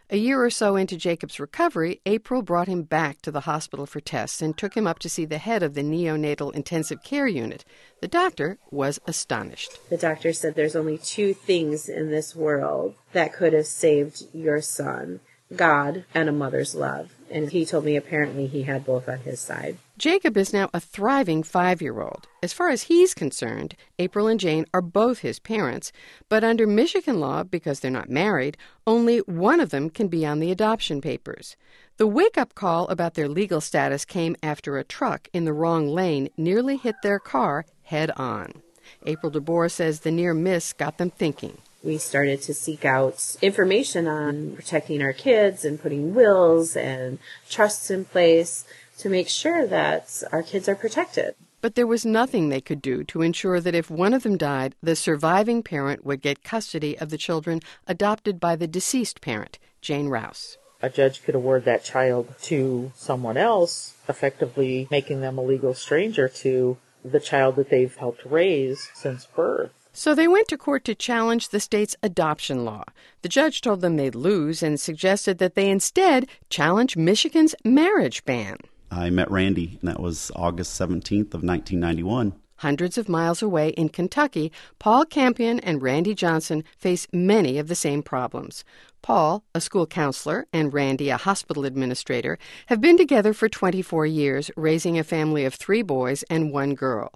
[0.09, 4.01] A year or so into Jacob's recovery, April brought him back to the hospital for
[4.01, 7.63] tests and took him up to see the head of the neonatal intensive care unit.
[8.01, 9.79] The doctor was astonished.
[9.89, 14.59] The doctor said there's only two things in this world that could have saved your
[14.59, 15.21] son
[15.55, 17.13] God and a mother's love.
[17.29, 19.77] And he told me apparently he had both on his side.
[20.03, 22.27] Jacob is now a thriving five year old.
[22.41, 25.93] As far as he's concerned, April and Jayne are both his parents,
[26.27, 30.41] but under Michigan law, because they're not married, only one of them can be on
[30.41, 31.55] the adoption papers.
[31.95, 35.87] The wake up call about their legal status came after a truck in the wrong
[35.87, 38.61] lane nearly hit their car head on.
[39.05, 44.07] April DeBoer says the near miss got them thinking we started to seek out information
[44.07, 48.63] on protecting our kids and putting wills and trusts in place
[48.97, 51.35] to make sure that our kids are protected.
[51.61, 54.75] But there was nothing they could do to ensure that if one of them died,
[54.83, 60.09] the surviving parent would get custody of the children adopted by the deceased parent, Jayne
[60.09, 60.57] Rowse.
[60.81, 66.27] A judge could award that child to someone else, effectively making them a legal stranger
[66.27, 69.71] to the child that they've helped raise since birth.
[69.93, 72.83] So they went to court to challenge the state's adoption law.
[73.21, 78.57] The judge told them they'd lose and suggested that they instead challenge Michigan's marriage ban.
[78.95, 82.33] I met Randy, and that was August 17th of 1991.
[82.57, 87.75] Hundreds of miles away in Kentucky, Paul Campion and Randy Johnson face many of the
[87.75, 88.63] same problems.
[89.01, 94.49] Paul, a school counselor, and Randy, a hospital administrator, have been together for 24 years,
[94.55, 97.11] raising a family of three boys and one girl.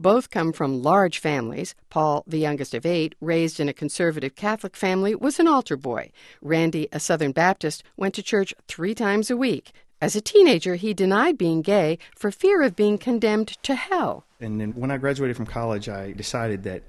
[0.00, 1.74] Both come from large families.
[1.90, 6.12] Paul, the youngest of eight, raised in a conservative Catholic family, was an altar boy.
[6.40, 9.72] Randy, a Southern Baptist, went to church three times a week.
[10.00, 14.24] As a teenager, he denied being gay for fear of being condemned to hell.
[14.40, 16.84] And then when I graduated from college, I decided that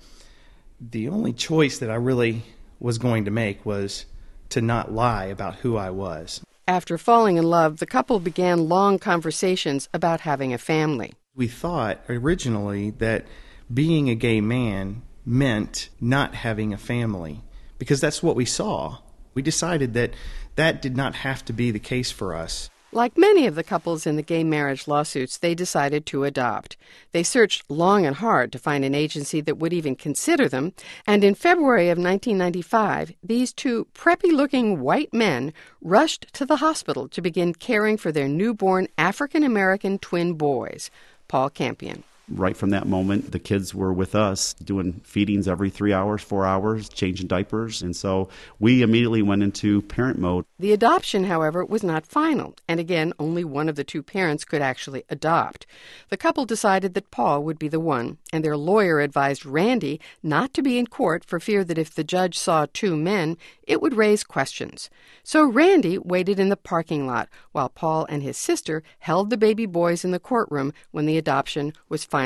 [0.80, 2.43] the only choice that I really
[2.80, 4.05] was going to make was
[4.49, 6.41] to not lie about who I was.
[6.68, 11.14] After falling in love, the couple began long conversations about having a family.
[11.36, 13.26] We thought originally that
[13.74, 17.41] being a gay man meant not having a family
[17.80, 18.99] because that's what we saw.
[19.34, 20.14] We decided that
[20.55, 22.70] that did not have to be the case for us.
[22.92, 26.76] Like many of the couples in the gay marriage lawsuits, they decided to adopt.
[27.12, 30.74] They searched long and hard to find an agency that would even consider them,
[31.06, 37.08] and in February of 1995, these two preppy looking white men rushed to the hospital
[37.10, 40.90] to begin caring for their newborn African American twin boys.
[41.28, 42.04] Paul Campion.
[42.32, 46.46] Right from that moment, the kids were with us doing feedings every three hours, four
[46.46, 47.82] hours, changing diapers.
[47.82, 50.46] And so we immediately went into parent mode.
[50.60, 54.62] The adoption, however, was not final, and again, only one of the two parents could
[54.62, 55.66] actually adopt.
[56.10, 60.54] The couple decided that Paul would be the one, and their lawyer advised Randy not
[60.54, 63.96] to be in court for fear that if the judge saw two men, it would
[63.96, 64.90] raise questions.
[65.24, 69.66] So Randy waited in the parking lot while Paul and his sister held the baby
[69.66, 72.19] boys in the courtroom when the adoption was finalized.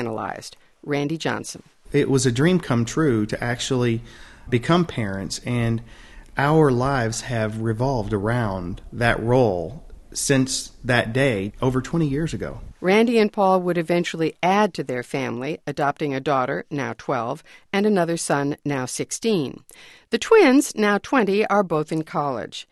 [0.82, 1.62] Randy Johnson.
[1.92, 4.02] It was a dream come true to actually
[4.48, 5.82] become parents, and
[6.36, 12.60] our lives have revolved around that role since that day over 20 years ago.
[12.80, 17.42] Randy and Paul would eventually add to their family, adopting a daughter, now 12,
[17.72, 19.64] and another son, now 16.
[20.10, 22.68] The twins, now 20, are both in college.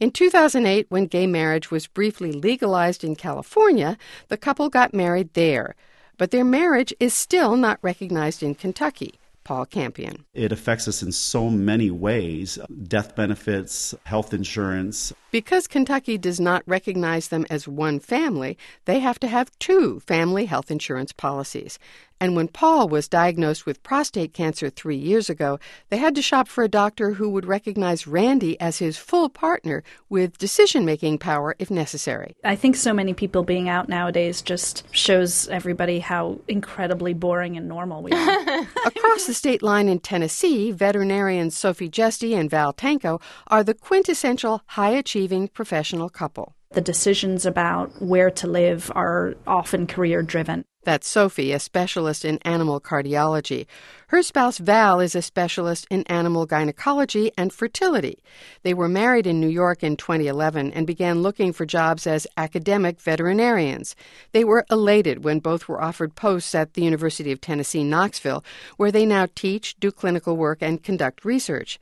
[0.00, 3.96] In 2008, when gay marriage was briefly legalized in California,
[4.28, 5.74] the couple got married there.
[6.18, 9.18] But their marriage is still not recognized in Kentucky.
[9.46, 10.24] Paul Campion.
[10.34, 12.58] It affects us in so many ways
[12.88, 15.12] death benefits, health insurance.
[15.36, 18.56] Because Kentucky does not recognize them as one family,
[18.86, 21.78] they have to have two family health insurance policies.
[22.18, 25.58] And when Paul was diagnosed with prostate cancer three years ago,
[25.90, 29.82] they had to shop for a doctor who would recognize Randy as his full partner
[30.08, 32.34] with decision making power if necessary.
[32.42, 37.68] I think so many people being out nowadays just shows everybody how incredibly boring and
[37.68, 38.60] normal we are.
[38.86, 44.62] Across the state line in Tennessee, veterinarians Sophy Jesty and Val Tanco are the quintessential
[44.68, 46.54] high achieving professional couple.
[46.72, 50.64] The decisions about where to live are often career driven.
[50.84, 53.66] That's Sophy, a specialist in animal cardiology.
[54.08, 58.22] Her spouse Val is a specialist in animal gynecology and fertility.
[58.62, 63.00] They were married in New York in 2011 and began looking for jobs as academic
[63.00, 63.96] veterinarians.
[64.30, 68.44] They were elated when both were offered posts at the University of Tennessee, Knoxville,
[68.76, 71.80] where they now teach, do clinical work, and conduct research.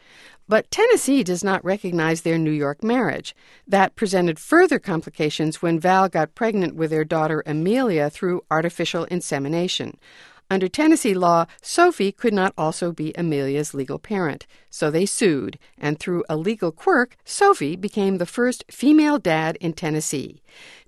[0.49, 3.37] But Tennessee does not recognize their New York marriage.
[3.66, 9.99] That presented further complications when Val got pregnant with their daughter Amelia through artificial insemination.
[10.51, 15.99] Under Tennessee law, Sophy could not also be Amelia's legal parent, so they sued, and
[15.99, 20.43] through a legal quirk, Sophy became the first female dad in Tennessee.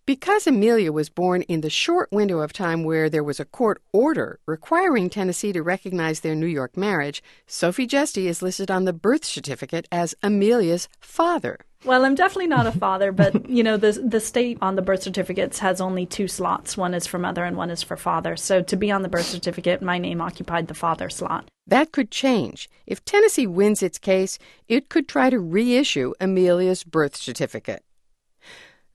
[0.05, 3.83] Because Amelia was born in the short window of time where there was a court
[3.93, 8.93] order requiring Tennessee to recognize their New York marriage, Sophy Jesty is listed on the
[8.93, 11.66] birth certificate as Amelia's father.
[11.85, 15.03] Well, I'm definitely not a father, but you know, the the state on the birth
[15.03, 16.77] certificates has only two slots.
[16.77, 18.37] One is for mother and one is for father.
[18.37, 21.49] So to be on the birth certificate, my name occupied the father slot.
[21.67, 22.69] That could change.
[22.87, 27.86] If Tennessee wins its case, it could try to reissue Amelia's birth certificate.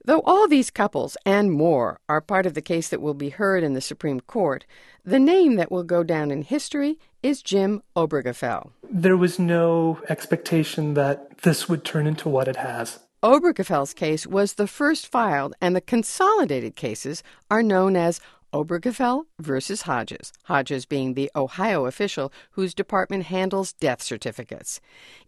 [0.04, 3.62] Though all these couples and more are part of the case that will be heard
[3.62, 4.64] in the Supreme Court,
[5.04, 8.72] the name that will go down in history is Jim Obergefell.
[8.90, 12.98] There was no expectation that this would turn into what it has.
[13.22, 18.20] Obergefell's case was the first filed, and the consolidated cases are known as
[18.52, 24.80] Obergefell versus Hodges, Hodges being the Ohio official whose department handles death certificates.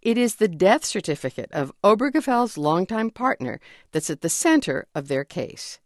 [0.02, 3.60] It is the death certificate of Obergefell's longtime partner
[3.92, 5.80] that's at the center of their case.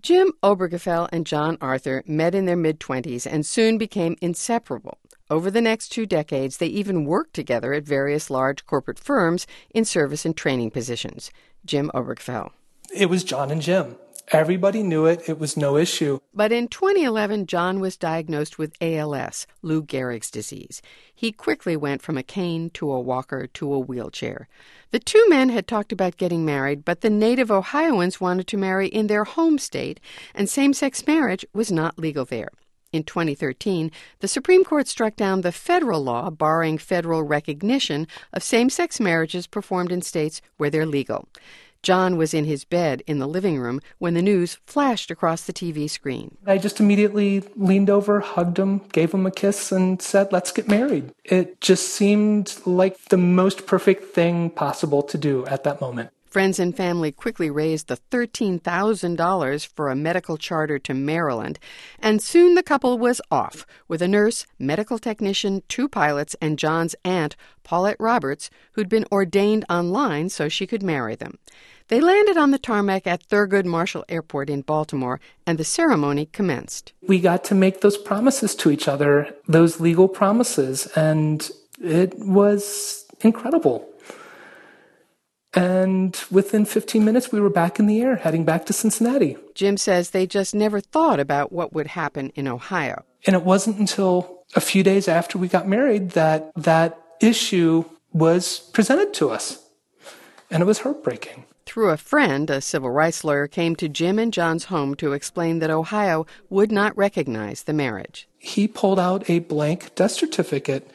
[0.00, 4.98] Jim Obergefell and John Arthur met in their mid 20s and soon became inseparable.
[5.30, 9.84] Over the next two decades, they even worked together at various large corporate firms in
[9.84, 11.30] service and training positions.
[11.64, 12.50] Jim Obergefell.
[12.94, 13.96] It was John and Jim.
[14.28, 15.28] Everybody knew it.
[15.28, 16.18] It was no issue.
[16.32, 20.80] But in 2011, John was diagnosed with ALS, Lou Gehrig's disease.
[21.14, 24.48] He quickly went from a cane to a walker to a wheelchair.
[24.92, 28.88] The two men had talked about getting married, but the native Ohioans wanted to marry
[28.88, 30.00] in their home state,
[30.34, 32.50] and same sex marriage was not legal there.
[32.94, 38.70] In 2013, the Supreme Court struck down the federal law barring federal recognition of same
[38.70, 41.28] sex marriages performed in states where they're legal.
[41.84, 45.52] John was in his bed in the living room when the news flashed across the
[45.52, 46.38] TV screen.
[46.46, 50.66] I just immediately leaned over, hugged him, gave him a kiss, and said, Let's get
[50.66, 51.12] married.
[51.24, 56.10] It just seemed like the most perfect thing possible to do at that moment.
[56.34, 61.60] Friends and family quickly raised the $13,000 for a medical charter to Maryland,
[62.00, 66.96] and soon the couple was off with a nurse, medical technician, two pilots, and John's
[67.04, 71.38] aunt, Paulette Roberts, who'd been ordained online so she could marry them.
[71.86, 76.94] They landed on the tarmac at Thurgood Marshall Airport in Baltimore, and the ceremony commenced.
[77.06, 81.48] We got to make those promises to each other, those legal promises, and
[81.80, 83.88] it was incredible.
[85.54, 89.36] And within 15 minutes, we were back in the air, heading back to Cincinnati.
[89.54, 93.04] Jim says they just never thought about what would happen in Ohio.
[93.26, 98.58] And it wasn't until a few days after we got married that that issue was
[98.72, 99.60] presented to us.
[100.50, 101.46] And it was heartbreaking.
[101.66, 105.60] Through a friend, a civil rights lawyer came to Jim and John's home to explain
[105.60, 108.28] that Ohio would not recognize the marriage.
[108.38, 110.88] He pulled out a blank death certificate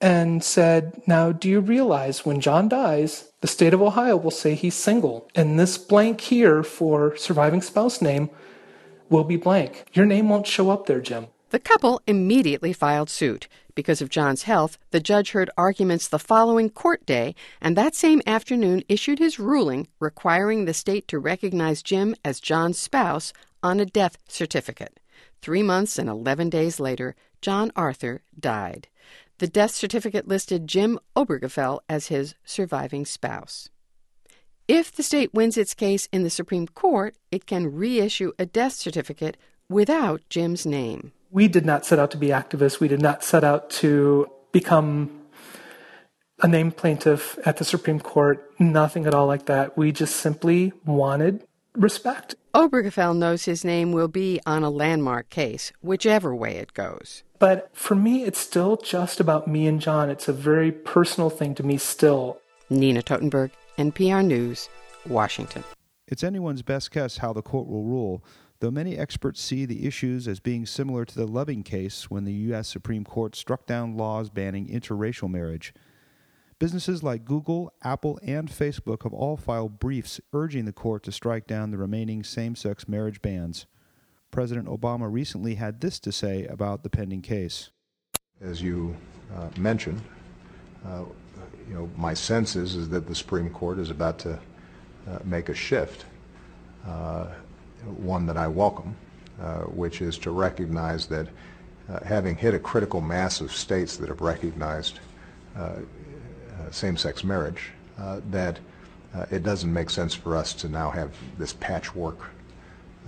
[0.00, 4.54] and said, Now, do you realize when John dies, the state of Ohio will say
[4.54, 8.30] he's single, and this blank here for surviving spouse name
[9.08, 9.86] will be blank.
[9.92, 11.28] Your name won't show up there, Jim.
[11.50, 13.48] The couple immediately filed suit.
[13.76, 18.22] Because of John's health, the judge heard arguments the following court day, and that same
[18.26, 23.32] afternoon issued his ruling requiring the state to recognize Jim as John's spouse
[23.62, 24.98] on a death certificate.
[25.42, 28.88] Three months and 11 days later, John Arthur died.
[29.38, 33.68] The death certificate listed Jim Obergefell as his surviving spouse.
[34.66, 38.72] If the state wins its case in the Supreme Court, it can reissue a death
[38.72, 39.36] certificate
[39.68, 41.12] without Jim's name.
[41.30, 42.80] We did not set out to be activists.
[42.80, 45.26] We did not set out to become
[46.42, 48.50] a named plaintiff at the Supreme Court.
[48.58, 49.76] Nothing at all like that.
[49.76, 51.46] We just simply wanted
[51.82, 52.34] respect.
[52.54, 57.22] Obergefell knows his name will be on a landmark case, whichever way it goes.
[57.38, 60.08] But for me, it's still just about me and John.
[60.08, 62.40] It's a very personal thing to me still.
[62.70, 64.68] Nina Totenberg, NPR News,
[65.06, 65.64] Washington.
[66.08, 68.24] It's anyone's best guess how the court will rule,
[68.60, 72.32] though many experts see the issues as being similar to the Loving case when the
[72.32, 72.68] U.S.
[72.68, 75.74] Supreme Court struck down laws banning interracial marriage.
[76.58, 81.46] Businesses like Google, Apple, and Facebook have all filed briefs urging the court to strike
[81.46, 83.66] down the remaining same sex marriage bans.
[84.30, 87.72] President Obama recently had this to say about the pending case.
[88.40, 88.96] As you
[89.36, 90.00] uh, mentioned,
[90.86, 91.04] uh,
[91.68, 95.50] you know, my sense is, is that the Supreme Court is about to uh, make
[95.50, 96.06] a shift,
[96.86, 97.26] uh,
[97.98, 98.96] one that I welcome,
[99.42, 101.28] uh, which is to recognize that
[101.90, 105.00] uh, having hit a critical mass of states that have recognized
[106.70, 107.72] same-sex marriage,
[108.30, 108.58] that
[109.30, 112.18] it doesn't make sense for us to now have this patchwork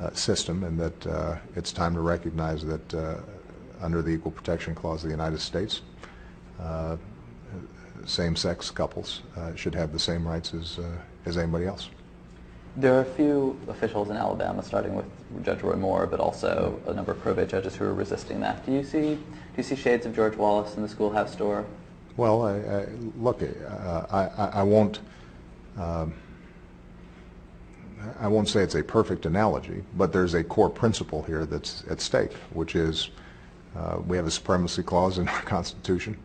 [0.01, 3.17] uh, system and that uh, it's time to recognize that uh,
[3.81, 5.83] under the Equal Protection Clause of the United States,
[8.07, 9.23] same-sex couples
[9.55, 10.79] should have the same rights as,
[11.27, 11.89] as anybody else.
[12.77, 15.05] There are a few officials in Alabama, starting with
[15.45, 18.65] Judge Roy Moore, but also a number of probate judges who are resisting that.
[18.65, 19.21] Do you see do
[19.57, 21.65] you see shades of George Wallace in the schoolhouse door?
[22.19, 24.99] Well, I, I, look, uh, I, I, won't.
[25.77, 26.13] Um,
[28.19, 32.01] I won't say it's a perfect analogy, but there's a core principle here that's at
[32.01, 33.11] stake, which is
[33.77, 36.19] uh, we have a supremacy clause in our Constitution.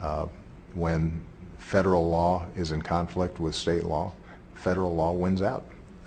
[0.00, 0.26] Uh,
[0.74, 1.24] when
[1.56, 4.12] federal law is in conflict with state law,
[4.54, 5.64] federal law wins out.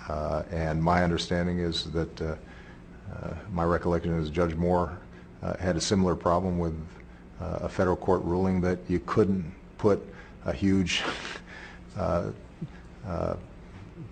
[0.10, 2.36] Uh, and my understanding is that uh,
[3.16, 4.98] uh, my recollection is Judge Moore
[5.58, 6.76] had a similar problem with
[7.40, 10.02] a federal court ruling that you couldn't put
[10.46, 11.04] a huge
[11.98, 12.32] uh,
[13.08, 13.36] uh,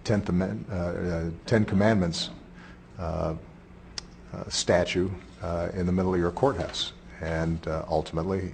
[0.04, 2.30] Tenth Amendment, uh, uh, Ten Commandments
[3.00, 3.34] uh,
[4.34, 5.10] uh statue
[5.74, 8.54] in the middle of your courthouse, and ultimately,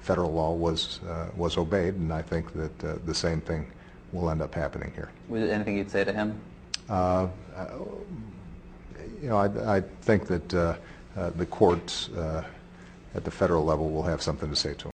[0.00, 1.00] federal law was
[1.36, 3.66] was obeyed, and I think that the same thing
[4.12, 5.10] will end up happening here.
[5.28, 6.38] Was there anything you'd say to him?
[9.22, 12.10] you know, I, I think that the courts
[13.14, 14.90] at the federal level will have something to say to him.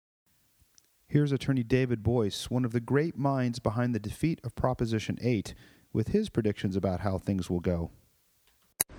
[1.07, 5.53] Here's attorney David Boies, one of the great minds behind the defeat of Proposition 8,
[5.93, 7.91] with his predictions about how things will go.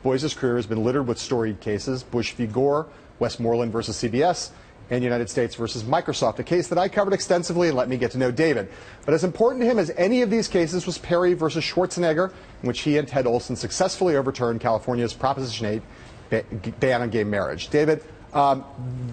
[0.03, 2.47] Boies' career has been littered with storied cases Bush v.
[2.47, 2.89] Gore,
[3.19, 4.51] Westmoreland versus CBS,
[4.91, 8.13] and United States versus Microsoft, a case that I covered extensively and let me get
[8.13, 8.71] to know David.
[9.05, 12.67] But as important to him as any of these cases was Perry versus Schwarzenegger, in
[12.67, 15.83] which he and Ted Olson successfully overturned California's Proposition
[16.31, 17.69] 8 ban on gay marriage.
[17.69, 18.03] David,
[18.35, 18.65] um,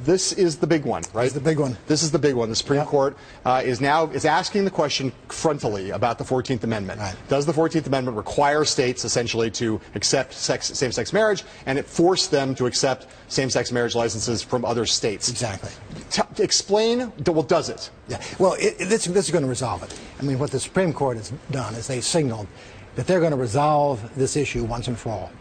[0.03, 1.23] this is the big one, right?
[1.23, 1.77] This is the big one.
[1.87, 2.49] This is the big one.
[2.49, 2.87] The Supreme yep.
[2.87, 6.99] Court uh, is now is asking the question frontally about the 14th Amendment.
[6.99, 7.15] Right.
[7.29, 12.27] Does the 14th Amendment require states essentially to accept sex, same-sex marriage, and it force
[12.27, 15.29] them to accept same-sex marriage licenses from other states?
[15.29, 15.71] Exactly.
[16.11, 17.11] T- explain.
[17.25, 17.89] Well, does it?
[18.07, 18.21] Yeah.
[18.37, 19.97] Well, it, it, this, this is going to resolve it.
[20.19, 22.47] I mean, what the Supreme Court has done is they signaled
[22.95, 25.31] that they're going to resolve this issue once and for all,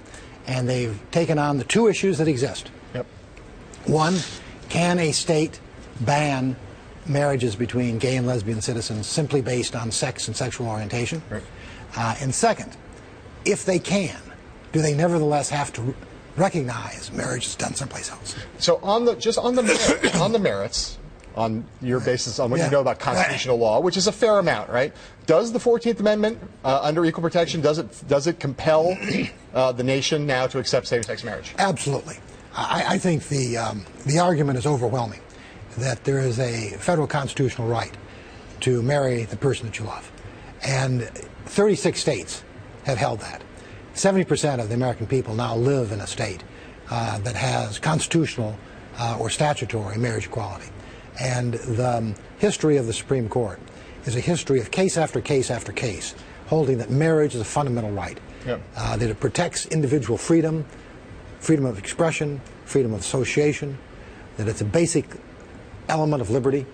[0.47, 2.71] and they've taken on the two issues that exist.
[3.87, 4.17] One,
[4.69, 5.61] can a state
[6.01, 6.57] ban
[7.07, 11.23] marriages between gay and lesbian citizens simply based on sex and sexual orientation?
[11.31, 11.43] Right.
[11.97, 12.77] Uh, and second,
[13.45, 14.17] if they can,
[14.73, 15.95] do they nevertheless have to
[16.37, 18.35] recognize marriage is done someplace else?
[18.59, 20.99] So on the just on the on the merits,
[21.37, 22.67] on your basis on what Yeah.
[22.67, 24.93] you know about constitutional law, which is a fair amount, right?
[25.27, 28.97] Does the 14th Amendment, uh, under equal protection, does it does it compel
[29.55, 31.55] uh, the nation now to accept same-sex marriage?
[31.59, 32.17] Absolutely.
[32.57, 35.21] I, I think the, um, the argument is overwhelming
[35.79, 37.97] that there is a federal constitutional right
[38.61, 40.11] to marry the person that you love.
[40.63, 41.03] And
[41.47, 42.45] 36 states
[42.85, 43.43] have held that.
[43.95, 46.43] 70% of the American people now live in a state
[46.91, 48.57] uh, that has constitutional
[48.99, 50.69] uh, or statutory marriage equality.
[51.21, 53.59] And the um, history of the Supreme Court
[54.05, 56.15] is a history of case after case after case
[56.47, 58.61] holding that marriage is a fundamental right, Yep.
[58.77, 60.67] uh, that it protects individual freedom,
[61.45, 63.77] freedom of expression, freedom of association,
[64.39, 65.05] that it's a basic
[65.89, 66.65] element of liberty.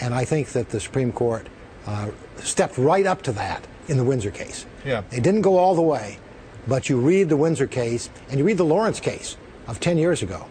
[0.00, 1.46] And I think that the Supreme Court
[1.86, 4.64] uh, stepped right up to that in the Windsor case.
[4.84, 5.02] Yeah.
[5.10, 6.18] They didn't go all the way,
[6.66, 9.36] but you read the Windsor case and you read the Lawrence case
[9.66, 10.46] of 10 years ago,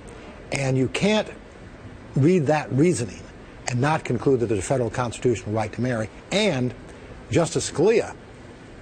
[0.52, 1.28] and you can't
[2.16, 3.22] read that reasoning
[3.68, 6.10] and not conclude that there's a federal constitutional right to marry.
[6.32, 6.74] And
[7.32, 8.16] Justice Scalia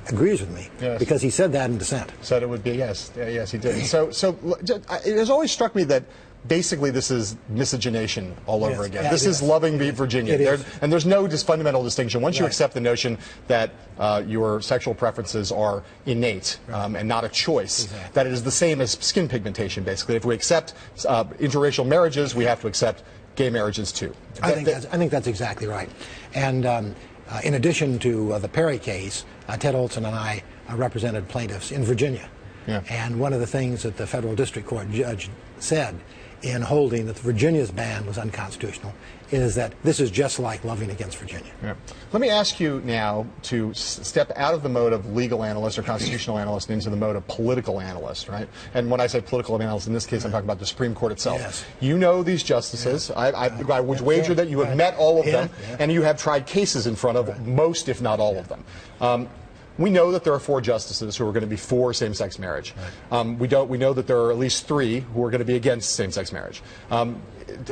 [0.10, 1.00] agrees with me Yes.
[1.00, 2.12] because he said that in dissent.
[2.22, 3.86] Said it would be yes, Yeah, yes, he did.
[3.86, 6.04] So, so l- ju- I- it has always struck me that
[6.48, 8.86] basically this is miscegenation all over Yes.
[8.88, 9.04] again.
[9.06, 9.42] Yeah, this is is.
[9.42, 12.22] loving Virginia, There- and there's no just fundamental distinction.
[12.22, 17.24] Once you accept the notion that uh, your sexual preferences are innate um, and not
[17.24, 19.84] a choice, that it is the same as skin pigmentation.
[19.86, 20.74] Basically, if we accept
[21.08, 23.04] uh, interracial marriages, we have to accept
[23.36, 24.14] gay marriages too.
[24.42, 25.90] I That- think that- that's, I think that's exactly right.
[26.36, 26.96] And um,
[27.32, 31.28] uh, in addition to uh, the Perry case, uh, Ted Olson and I uh, represented
[31.28, 32.30] plaintiffs in Virginia.
[32.68, 32.82] Yeah.
[32.90, 35.30] And one of the things that the federal district court judge
[35.60, 36.00] said
[36.42, 38.94] in holding that Virginia's ban was unconstitutional
[39.42, 41.52] is that this is just like Loving against Virginia.
[41.64, 41.76] Yeah.
[42.12, 45.84] Let me ask you now to step out of the mode of legal analyst or
[45.84, 48.48] constitutional analyst and into the mode of political analyst, right?
[48.74, 51.12] And when I say political analyst, in this case, I'm talking about the Supreme Court
[51.12, 51.40] itself.
[51.40, 51.66] Yes.
[51.80, 53.12] You know these justices.
[53.12, 55.78] I, I, I would wager that you have met all of Yeah, them, yeah.
[55.80, 58.64] and you have tried cases in front of most, if not all of them.
[59.02, 59.30] Um,
[59.78, 62.74] we know that there are four justices who are going to be for same-sex marriage.
[63.12, 63.70] Um, we don't.
[63.70, 66.32] We know that there are at least three who are going to be against same-sex
[66.32, 66.62] marriage.
[66.92, 67.22] Um,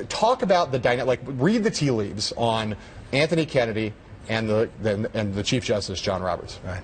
[0.09, 1.07] talk about the dynamic.
[1.07, 2.75] Like, read the tea leaves on
[3.11, 3.93] Anthony Kennedy
[4.29, 6.59] and the, the and the Chief Justice John Roberts.
[6.65, 6.83] Right.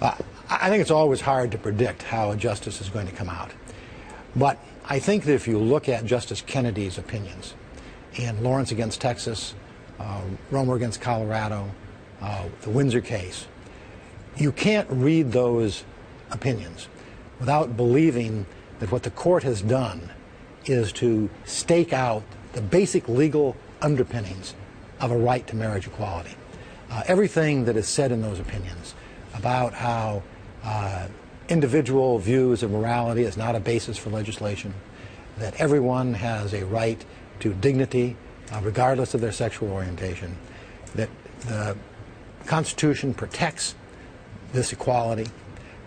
[0.00, 0.14] Uh,
[0.48, 3.28] I I think it's always hard to predict how a justice is going to come
[3.28, 3.50] out.
[4.34, 4.58] But
[4.88, 7.54] I think that if you look at Justice Kennedy's opinions
[8.14, 9.54] in Lawrence against Texas,
[9.98, 11.70] uh, Romer against Colorado,
[12.20, 13.46] uh, the Windsor case,
[14.36, 15.84] you can't read those
[16.30, 16.88] opinions
[17.38, 18.46] without believing
[18.78, 20.10] that what the court has done
[20.66, 22.22] is to stake out
[22.52, 24.54] the basic legal underpinnings
[25.00, 26.34] of a right to marriage equality.
[26.90, 28.94] Uh, everything that is said in those opinions
[29.34, 30.22] about how
[30.64, 31.06] uh,
[31.48, 34.72] individual views of morality is not a basis for legislation,
[35.38, 37.04] that everyone has a right
[37.40, 38.16] to dignity
[38.52, 40.36] uh, regardless of their sexual orientation,
[40.94, 41.08] that
[41.40, 41.76] the
[42.46, 43.74] Constitution protects
[44.56, 45.28] this equality.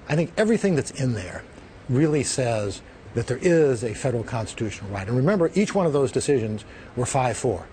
[0.08, 1.44] I think everything that's in there
[1.90, 2.82] really says
[3.16, 5.08] that there is a federal constitutional right.
[5.08, 6.64] And remember, each one of those decisions
[6.96, 7.68] were 5 4.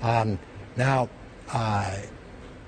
[0.00, 0.38] Um,
[0.76, 1.08] now,
[1.52, 1.96] uh,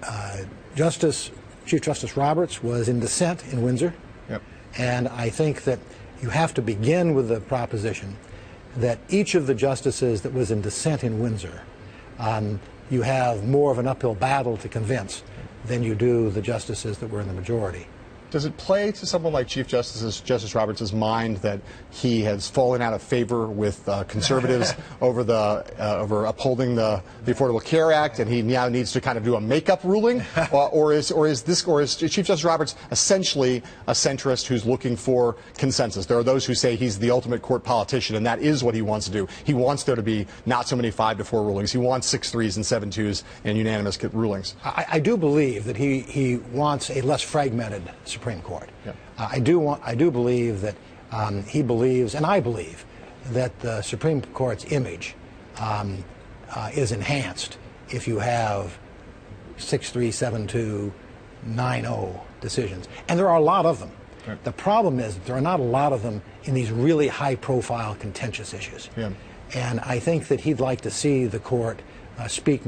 [0.02, 0.38] uh,
[0.74, 1.30] Justice,
[1.64, 3.94] Chief Justice Roberts was in dissent in Windsor.
[4.28, 4.42] Yep.
[4.76, 5.78] And I think that
[6.20, 8.16] you have to begin with the proposition
[8.76, 11.62] that each of the justices that was in dissent in Windsor,
[12.18, 12.60] um,
[12.90, 15.22] you have more of an uphill battle to convince
[15.64, 17.86] than you do the justices that were in the majority.
[18.30, 21.60] Does it play to someone like Chief Justice Justice Roberts' mind that
[21.90, 27.02] he has fallen out of favor with uh, conservatives over the uh, over upholding the,
[27.24, 30.22] the Affordable Care Act, and he now needs to kind of do a makeup ruling,
[30.52, 34.64] or, or is or is this or is Chief Justice Roberts essentially a centrist who's
[34.64, 36.06] looking for consensus?
[36.06, 38.82] There are those who say he's the ultimate court politician, and that is what he
[38.82, 39.26] wants to do.
[39.42, 41.72] He wants there to be not so many five to four rulings.
[41.72, 44.54] He wants six threes and seven twos and unanimous rulings.
[44.64, 48.68] I, I do believe that he, he wants a less fragmented Supreme Court.
[48.86, 48.92] Yeah.
[49.18, 50.76] Uh, I do want I do believe that
[51.12, 52.84] um, he believes, and I believe,
[53.32, 55.14] that the Supreme Court's image
[55.58, 56.04] um,
[56.54, 57.58] uh, is enhanced
[57.90, 58.78] if you have
[59.56, 60.92] six three seven two
[61.44, 63.90] nine zero decisions, and there are a lot of them.
[64.44, 67.96] The problem is that there are not a lot of them in these really high-profile,
[67.96, 68.88] contentious issues.
[68.96, 69.10] Yeah.
[69.54, 71.80] And I think that he'd like to see the court
[72.18, 72.62] uh, speak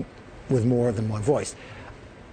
[0.48, 1.54] with more than one voice.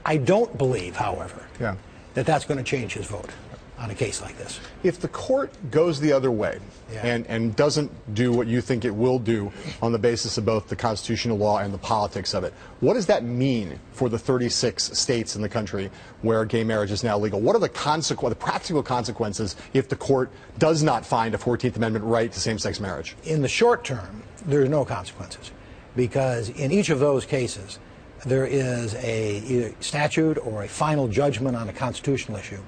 [0.06, 1.76] I don't believe, however, Yeah.
[2.20, 3.30] That that's going to change his vote
[3.78, 4.60] on a case like this.
[4.84, 6.60] If the court goes the other way
[6.92, 7.06] Yeah.
[7.06, 10.68] and, and doesn't do what you think it will do on the basis of both
[10.68, 14.98] the constitutional law and the politics of it, what does that mean for the 36
[15.00, 15.90] states in the country
[16.24, 17.40] where gay marriage is now legal?
[17.40, 21.78] What are the, consequ- the practical consequences if the court does not find a 14th
[21.78, 23.16] Amendment right to same sex marriage?
[23.24, 25.52] In the short term, there are no consequences.
[25.96, 27.80] because in each of those cases,
[28.26, 32.62] there is a either statute or a final judgment on a constitutional issue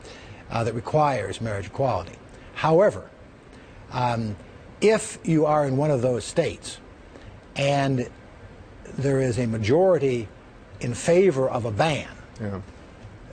[0.50, 2.14] uh, that requires marriage equality.
[2.56, 3.10] However,
[3.92, 4.36] um,
[4.80, 6.80] if you are in one of those states
[7.56, 8.10] and
[8.98, 10.28] there is a majority
[10.80, 12.08] in favor of a ban,
[12.42, 12.62] Yeah.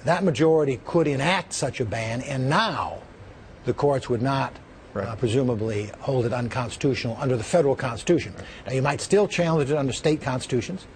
[0.04, 2.98] that majority could enact such a ban, and now
[3.64, 4.52] the courts would not
[4.94, 8.32] uh, presumably hold it unconstitutional under the federal constitution.
[8.66, 10.86] Now, you might still challenge it under state constitutions,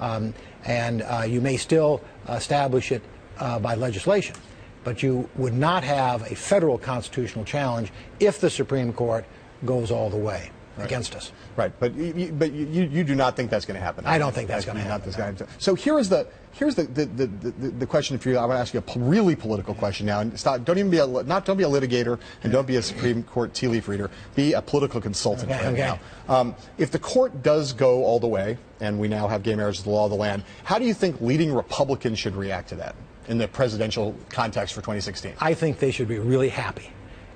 [0.00, 0.32] um,
[0.64, 3.02] and uh, you may still establish it
[3.38, 4.36] uh, by legislation,
[4.84, 9.24] but you would not have a federal constitutional challenge if the Supreme Court
[9.64, 11.32] goes all the way against us.
[11.56, 14.06] Right, but you, but you, you do not think that's going to happen.
[14.06, 15.46] I don't think that's gonna not happen, happen.
[15.58, 18.38] So here is the here's the the, the, the, the question for you.
[18.38, 20.64] I want to ask you a really political question now, and stop.
[20.64, 23.52] Don't even be a not don't be a litigator and don't be a Supreme Court
[23.54, 24.10] tea leaf reader.
[24.34, 25.98] Be a political consultant Okay, right okay.
[26.28, 26.34] now.
[26.34, 29.78] Um, if the court does go all the way, and we now have gay marriage
[29.78, 32.76] as the law of the land, how do you think leading Republicans should react to
[32.76, 32.94] that
[33.28, 35.34] in the presidential context for 2016?
[35.40, 36.90] I think they should be really happy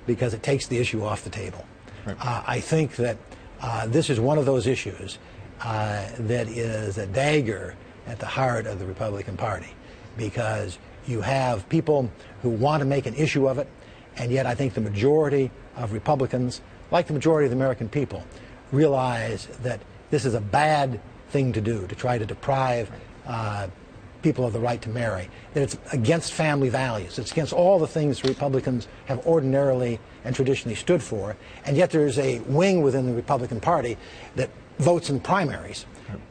[0.05, 1.65] because it takes the issue off the table.
[2.09, 3.17] Uh, I think that
[3.61, 5.17] uh, this is one of those issues
[5.61, 9.73] uh, that is a dagger at the heart of the Republican Party
[10.15, 10.77] because
[11.07, 13.67] you have people who want to make an issue of it,
[14.17, 18.23] and yet I think the majority of Republicans, like the majority of the American people,
[18.71, 19.79] realize that
[20.09, 20.99] this is a bad
[21.29, 22.91] thing to do to try to deprive
[23.25, 23.67] uh,
[24.27, 27.87] people of the right to marry, that it's against family values, it's against all the
[27.87, 33.13] things Republicans have ordinarily and traditionally stood for, and yet there's a wing within the
[33.13, 33.95] Republican Party
[34.35, 34.49] that
[34.79, 35.85] votes in primaries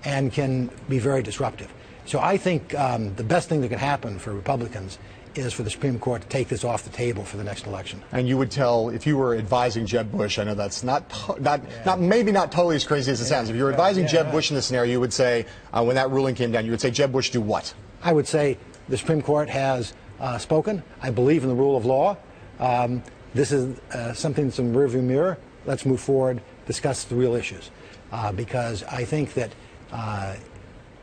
[0.05, 1.73] and can be very disruptive.
[2.05, 4.99] So I think um, the best thing that could happen for Republicans
[5.39, 8.03] is for the Supreme Court to take this off the table for the next election.
[8.13, 10.39] And you would tell if you were advising Jeb Bush.
[10.39, 13.51] I know that's not to- not not maybe not totally as crazy as it sounds.
[13.51, 14.33] If you were advising yeah, Jeb yeah.
[14.33, 16.81] Bush in this scenario, you would say uh, when that ruling came down, you would
[16.81, 17.75] say Jeb Bush do what?
[18.07, 18.57] I would say
[18.89, 20.81] the Supreme Court has uh, spoken.
[21.03, 22.17] I believe in the rule of law.
[22.61, 23.03] Um,
[23.35, 25.39] this is uh, something that's in the rearview mirror.
[25.67, 27.71] Let's move forward, discuss the real issues.
[28.13, 29.51] Uh, because I think that
[29.91, 30.37] uh,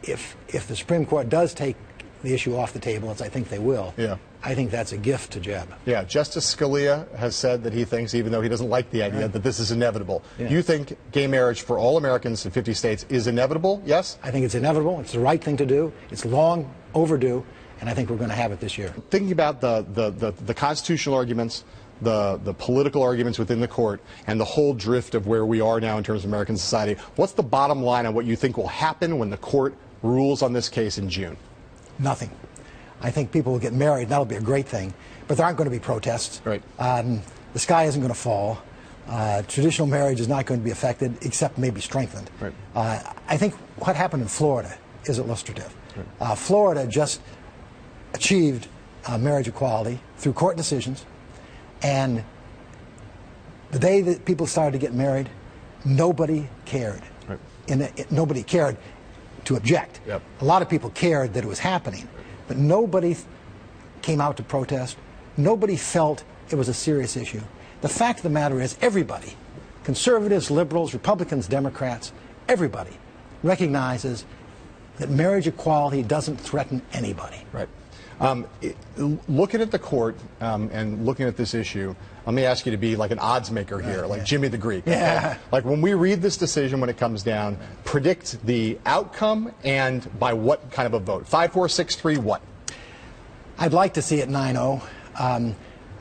[0.03, 1.75] if, if the Supreme Court does take
[2.23, 4.15] the issue off the table, as I think they will, Yeah.
[4.45, 5.69] I think that's a gift to Jeb.
[5.85, 9.21] Yeah, Justice Scalia has said that he thinks, even though he doesn't like the idea,
[9.21, 9.31] Right.
[9.31, 10.21] that this is inevitable.
[10.37, 10.49] Yeah.
[10.49, 13.81] You think gay marriage for all Americans in 50 states is inevitable?
[13.85, 14.17] Yes?
[14.21, 14.99] I think it's inevitable.
[14.99, 15.93] It's the right thing to do.
[16.11, 17.43] It's long overdue,
[17.79, 18.93] and I think we're going to have it this year.
[19.09, 21.63] Thinking about the, the, the, the constitutional arguments,
[22.01, 25.79] the, the political arguments within the court, and the whole drift of where we are
[25.79, 28.67] now in terms of American society, what's the bottom line on what you think will
[28.67, 31.37] happen when the court rules on this case in June?
[31.99, 32.31] Nothing.
[33.01, 34.09] I think people will get married.
[34.09, 34.93] That'll be a great thing.
[35.27, 36.41] But there aren't going to be protests.
[36.45, 36.61] Right.
[36.79, 37.21] Um,
[37.53, 38.61] the sky isn't going to fall.
[39.07, 42.29] Uh, traditional marriage is not going to be affected, except maybe strengthened.
[42.39, 42.53] Right.
[42.75, 45.75] Uh, I think what happened in Florida is illustrative.
[46.19, 47.21] Uh, Florida just
[48.13, 48.67] achieved
[49.05, 51.05] uh, marriage equality through court decisions,
[51.81, 52.23] and
[53.71, 55.29] the day that people started to get married,
[55.83, 57.01] nobody cared.
[57.27, 57.39] Right.
[57.67, 58.77] And it, nobody cared
[59.45, 59.99] to object.
[60.07, 60.21] Yep.
[60.41, 62.07] A lot of people cared that it was happening,
[62.47, 63.15] but nobody
[64.01, 64.97] came out to protest.
[65.37, 67.41] Nobody felt it was a serious issue.
[67.81, 69.33] The fact of the matter is, everybody,
[69.83, 72.13] conservatives, liberals, Republicans, Democrats,
[72.47, 72.97] everybody
[73.41, 74.25] recognizes
[74.97, 77.43] that marriage equality doesn't threaten anybody.
[77.51, 77.69] Right.
[78.19, 78.77] Um, it-
[79.27, 82.77] looking at the court um, and looking at this issue, let me ask you to
[82.77, 84.83] be like an odds maker here, like Jimmy the Greek.
[84.87, 84.91] okay?
[84.91, 85.37] Yeah.
[85.51, 90.33] Like when we read this decision when it comes down, predict the outcome and by
[90.33, 91.27] what kind of a vote.
[91.27, 92.41] Five, four, six, three, what?
[93.57, 94.81] I'd like to see it 9 0.
[95.19, 95.55] Um,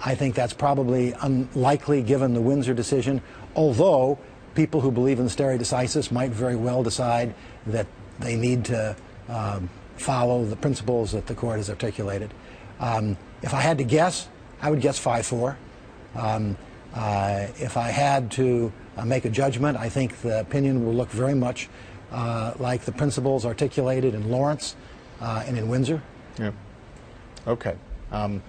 [0.05, 3.21] I think that's probably unlikely given the Windsor decision,
[3.57, 4.19] although
[4.55, 7.35] people who believe in stare decisis might very well decide
[7.67, 7.87] that
[8.19, 8.97] they need to
[9.29, 12.33] um, follow the principles that the court has articulated.
[12.81, 14.29] Um, if I had to guess,
[14.61, 15.59] I would guess 5 4.
[16.15, 16.57] Um,
[16.95, 21.09] uh, if I had to uh, make a judgment, I think the opinion will look
[21.09, 21.69] very much
[22.11, 24.77] uh, like the principles articulated in Lawrence
[25.21, 26.03] uh, and in Windsor.
[26.39, 26.53] Yeah.
[27.47, 27.77] Okay.
[28.11, 28.43] Um,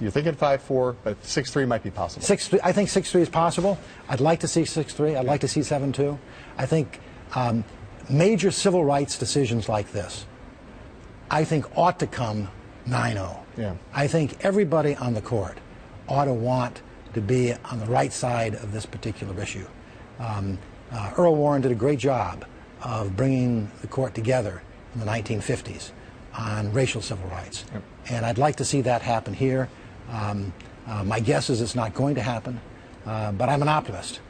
[0.00, 2.24] you're thinking five, four, but six, three might be possible.
[2.24, 3.78] Six, I think six three is possible.
[4.08, 5.16] I'd like to see six three.
[5.16, 6.18] I'd like to see seven two.
[6.58, 7.00] I think
[7.34, 7.64] um,
[8.08, 10.26] major civil rights decisions like this,
[11.30, 12.48] I think ought to come
[12.86, 13.38] 9-0.
[13.56, 13.74] Yeah.
[13.92, 15.58] I think everybody on the court
[16.08, 16.82] ought to want
[17.14, 19.66] to be on the right side of this particular issue.
[20.18, 20.58] Um,
[20.92, 22.44] uh, Earl Warren did a great job
[22.82, 24.62] of bringing the court together
[24.94, 25.90] in the 1950s
[26.34, 27.64] on racial civil rights.
[28.10, 29.68] And I'd like to see that happen here.
[30.10, 30.52] Um,
[30.86, 32.60] uh, my guess is it's not going to happen,
[33.04, 34.20] uh, but I'm an optimist.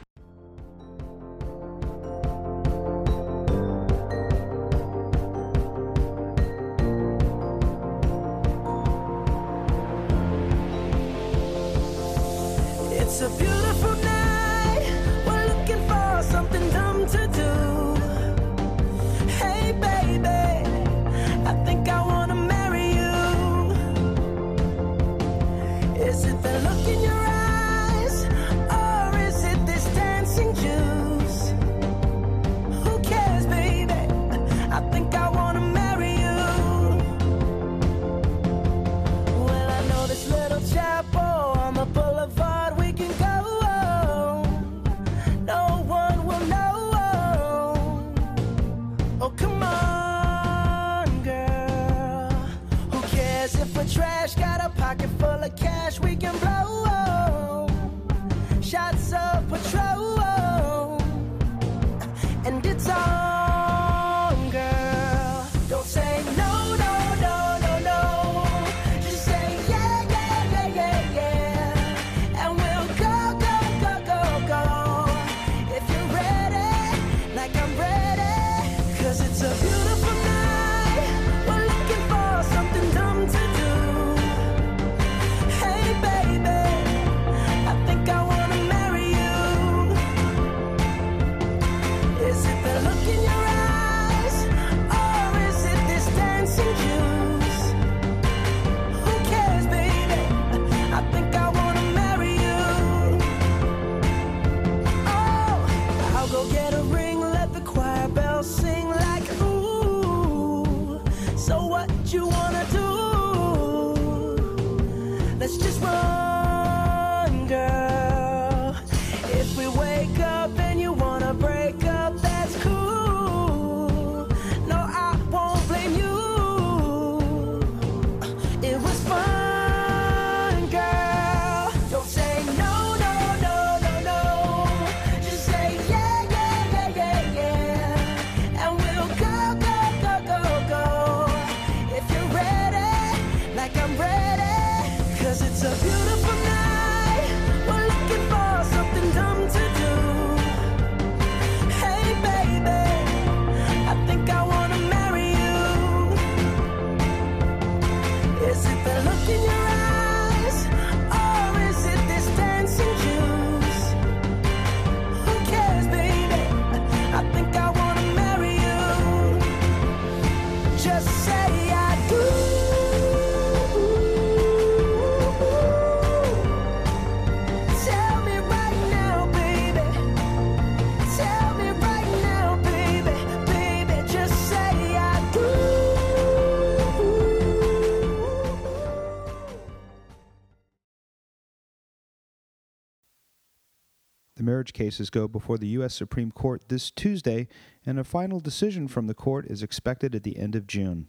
[194.57, 195.93] Marriage cases go before the U.S.
[195.93, 197.47] Supreme Court this Tuesday,
[197.85, 201.05] and a final decision from the court is expected at the end of June.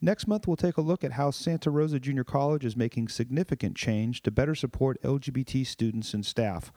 [0.00, 3.74] Next month, we'll take a look at how Santa Rosa Junior College is making significant
[3.76, 6.70] change to better support LGBT students and staff.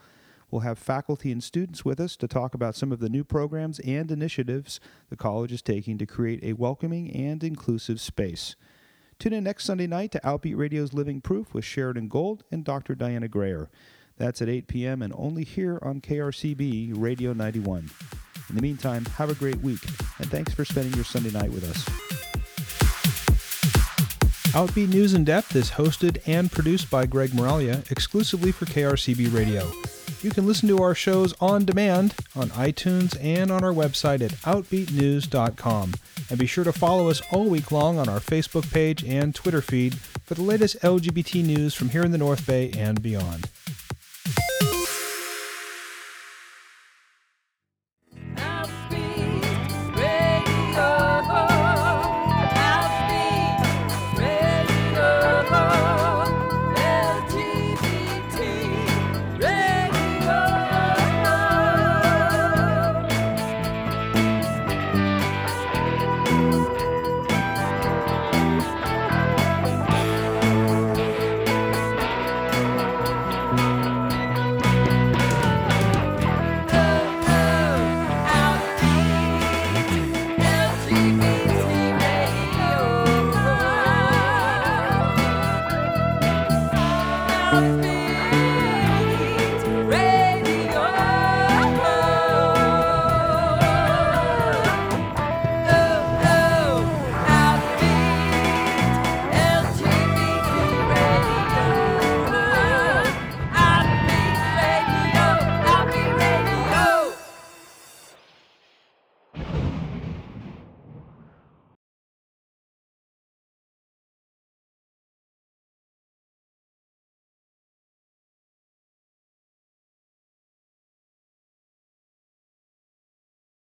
[0.49, 3.77] We'll have faculty and students with us to talk about some of the new programs
[3.81, 4.79] and initiatives
[5.11, 8.55] the college is taking to create a welcoming and inclusive space.
[9.19, 12.95] Tune in next Sunday night to Outbeat Radio's Living Proof with Sheridan Gold and Dr.
[12.95, 13.69] Diana Grayer.
[14.17, 15.01] That's at 8 p.m.
[15.01, 17.89] and only here on KRCB Radio 91.
[18.49, 19.83] In the meantime, have a great week,
[20.19, 22.15] and thanks for spending your Sunday night with us.
[24.53, 29.69] Outbeat News in Depth is hosted and produced by Greg Moralia exclusively for KRCB Radio.
[30.21, 34.31] You can listen to our shows on demand on iTunes and on our website at
[34.31, 35.93] OutbeatNews.com.
[36.29, 39.61] And be sure to follow us all week long on our Facebook page and Twitter
[39.61, 43.49] feed for the latest LGBT news from here in the North Bay and beyond.